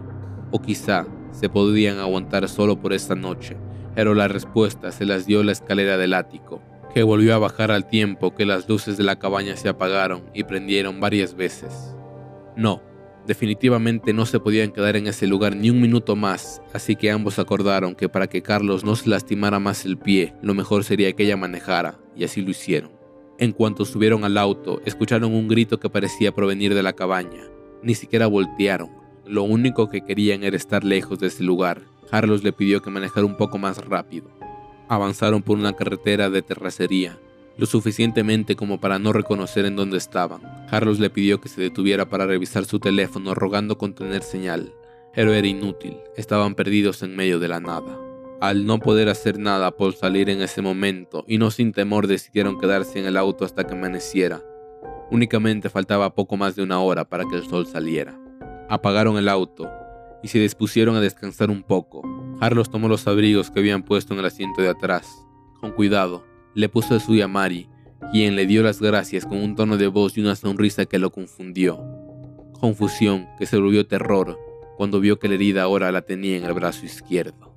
o 0.51 0.61
quizá 0.61 1.07
se 1.31 1.49
podían 1.49 1.97
aguantar 1.97 2.47
solo 2.47 2.79
por 2.79 2.93
esta 2.93 3.15
noche, 3.15 3.57
pero 3.95 4.13
la 4.13 4.27
respuesta 4.27 4.91
se 4.91 5.07
las 5.07 5.25
dio 5.25 5.41
la 5.41 5.53
escalera 5.53 5.97
del 5.97 6.13
ático, 6.13 6.61
que 6.93 7.01
volvió 7.01 7.33
a 7.33 7.39
bajar 7.39 7.71
al 7.71 7.87
tiempo 7.87 8.35
que 8.35 8.45
las 8.45 8.69
luces 8.69 8.95
de 8.95 9.03
la 9.03 9.17
cabaña 9.17 9.55
se 9.55 9.69
apagaron 9.69 10.25
y 10.35 10.43
prendieron 10.43 10.99
varias 10.99 11.33
veces. 11.33 11.95
No, 12.55 12.81
definitivamente 13.25 14.13
no 14.13 14.25
se 14.25 14.39
podían 14.39 14.71
quedar 14.71 14.95
en 14.95 15.07
ese 15.07 15.27
lugar 15.27 15.55
ni 15.55 15.69
un 15.69 15.81
minuto 15.81 16.15
más, 16.15 16.61
así 16.73 16.95
que 16.95 17.11
ambos 17.11 17.39
acordaron 17.39 17.95
que 17.95 18.09
para 18.09 18.27
que 18.27 18.41
Carlos 18.41 18.83
no 18.83 18.95
se 18.95 19.09
lastimara 19.09 19.59
más 19.59 19.85
el 19.85 19.97
pie, 19.97 20.33
lo 20.41 20.53
mejor 20.53 20.83
sería 20.83 21.13
que 21.13 21.23
ella 21.23 21.37
manejara, 21.37 21.99
y 22.15 22.23
así 22.23 22.41
lo 22.41 22.51
hicieron. 22.51 22.91
En 23.39 23.51
cuanto 23.51 23.85
subieron 23.85 24.23
al 24.23 24.37
auto, 24.37 24.81
escucharon 24.85 25.33
un 25.33 25.47
grito 25.47 25.79
que 25.79 25.89
parecía 25.89 26.33
provenir 26.33 26.75
de 26.75 26.83
la 26.83 26.93
cabaña. 26.93 27.43
Ni 27.81 27.95
siquiera 27.95 28.27
voltearon. 28.27 28.91
Lo 29.25 29.43
único 29.43 29.89
que 29.89 30.01
querían 30.01 30.43
era 30.43 30.55
estar 30.55 30.83
lejos 30.83 31.19
de 31.19 31.27
ese 31.27 31.43
lugar. 31.43 31.81
Carlos 32.11 32.43
le 32.43 32.53
pidió 32.53 32.81
que 32.81 32.91
manejara 32.91 33.25
un 33.25 33.35
poco 33.35 33.57
más 33.57 33.83
rápido. 33.85 34.29
Avanzaron 34.87 35.41
por 35.41 35.57
una 35.57 35.73
carretera 35.73 36.29
de 36.29 36.41
terracería, 36.43 37.17
lo 37.57 37.65
suficientemente 37.65 38.55
como 38.55 38.79
para 38.79 38.99
no 38.99 39.13
reconocer 39.13 39.65
en 39.65 39.75
dónde 39.75 39.97
estaban. 39.97 40.41
Carlos 40.69 40.99
le 40.99 41.09
pidió 41.09 41.39
que 41.39 41.49
se 41.49 41.61
detuviera 41.61 42.09
para 42.09 42.25
revisar 42.25 42.65
su 42.65 42.79
teléfono 42.79 43.33
rogando 43.35 43.77
con 43.77 43.93
tener 43.93 44.23
señal, 44.23 44.73
pero 45.13 45.33
era 45.33 45.47
inútil, 45.47 45.97
estaban 46.17 46.55
perdidos 46.55 47.03
en 47.03 47.15
medio 47.15 47.39
de 47.39 47.47
la 47.47 47.59
nada. 47.59 47.99
Al 48.41 48.65
no 48.65 48.79
poder 48.79 49.09
hacer 49.09 49.39
nada 49.39 49.71
por 49.71 49.93
salir 49.93 50.29
en 50.29 50.41
ese 50.41 50.61
momento 50.61 51.23
y 51.27 51.37
no 51.37 51.51
sin 51.51 51.71
temor 51.71 52.07
decidieron 52.07 52.59
quedarse 52.59 52.99
en 52.99 53.05
el 53.05 53.17
auto 53.17 53.45
hasta 53.45 53.65
que 53.65 53.73
amaneciera, 53.73 54.41
Únicamente 55.13 55.69
faltaba 55.69 56.15
poco 56.15 56.37
más 56.37 56.55
de 56.55 56.63
una 56.63 56.79
hora 56.79 57.05
para 57.05 57.25
que 57.25 57.35
el 57.35 57.43
sol 57.45 57.67
saliera. 57.67 58.19
Apagaron 58.67 59.15
el 59.17 59.29
auto 59.29 59.69
y 60.23 60.27
se 60.27 60.39
dispusieron 60.39 60.95
a 60.95 61.01
descansar 61.01 61.51
un 61.51 61.61
poco. 61.61 62.01
Carlos 62.39 62.71
tomó 62.71 62.87
los 62.87 63.05
abrigos 63.05 63.51
que 63.51 63.59
habían 63.59 63.83
puesto 63.83 64.13
en 64.13 64.21
el 64.21 64.25
asiento 64.25 64.63
de 64.63 64.69
atrás. 64.69 65.07
Con 65.61 65.71
cuidado, 65.71 66.25
le 66.55 66.69
puso 66.69 66.95
a 66.95 67.27
Mari, 67.27 67.67
quien 68.11 68.35
le 68.35 68.45
dio 68.45 68.63
las 68.63 68.81
gracias 68.81 69.25
con 69.25 69.37
un 69.37 69.55
tono 69.55 69.77
de 69.77 69.87
voz 69.87 70.17
y 70.17 70.21
una 70.21 70.35
sonrisa 70.35 70.85
que 70.85 70.99
lo 70.99 71.11
confundió. 71.11 71.83
Confusión 72.59 73.27
que 73.37 73.45
se 73.45 73.57
volvió 73.57 73.87
terror 73.87 74.37
cuando 74.77 74.99
vio 74.99 75.19
que 75.19 75.27
la 75.27 75.35
herida 75.35 75.63
ahora 75.63 75.91
la 75.91 76.01
tenía 76.01 76.37
en 76.37 76.43
el 76.43 76.53
brazo 76.53 76.85
izquierdo. 76.85 77.52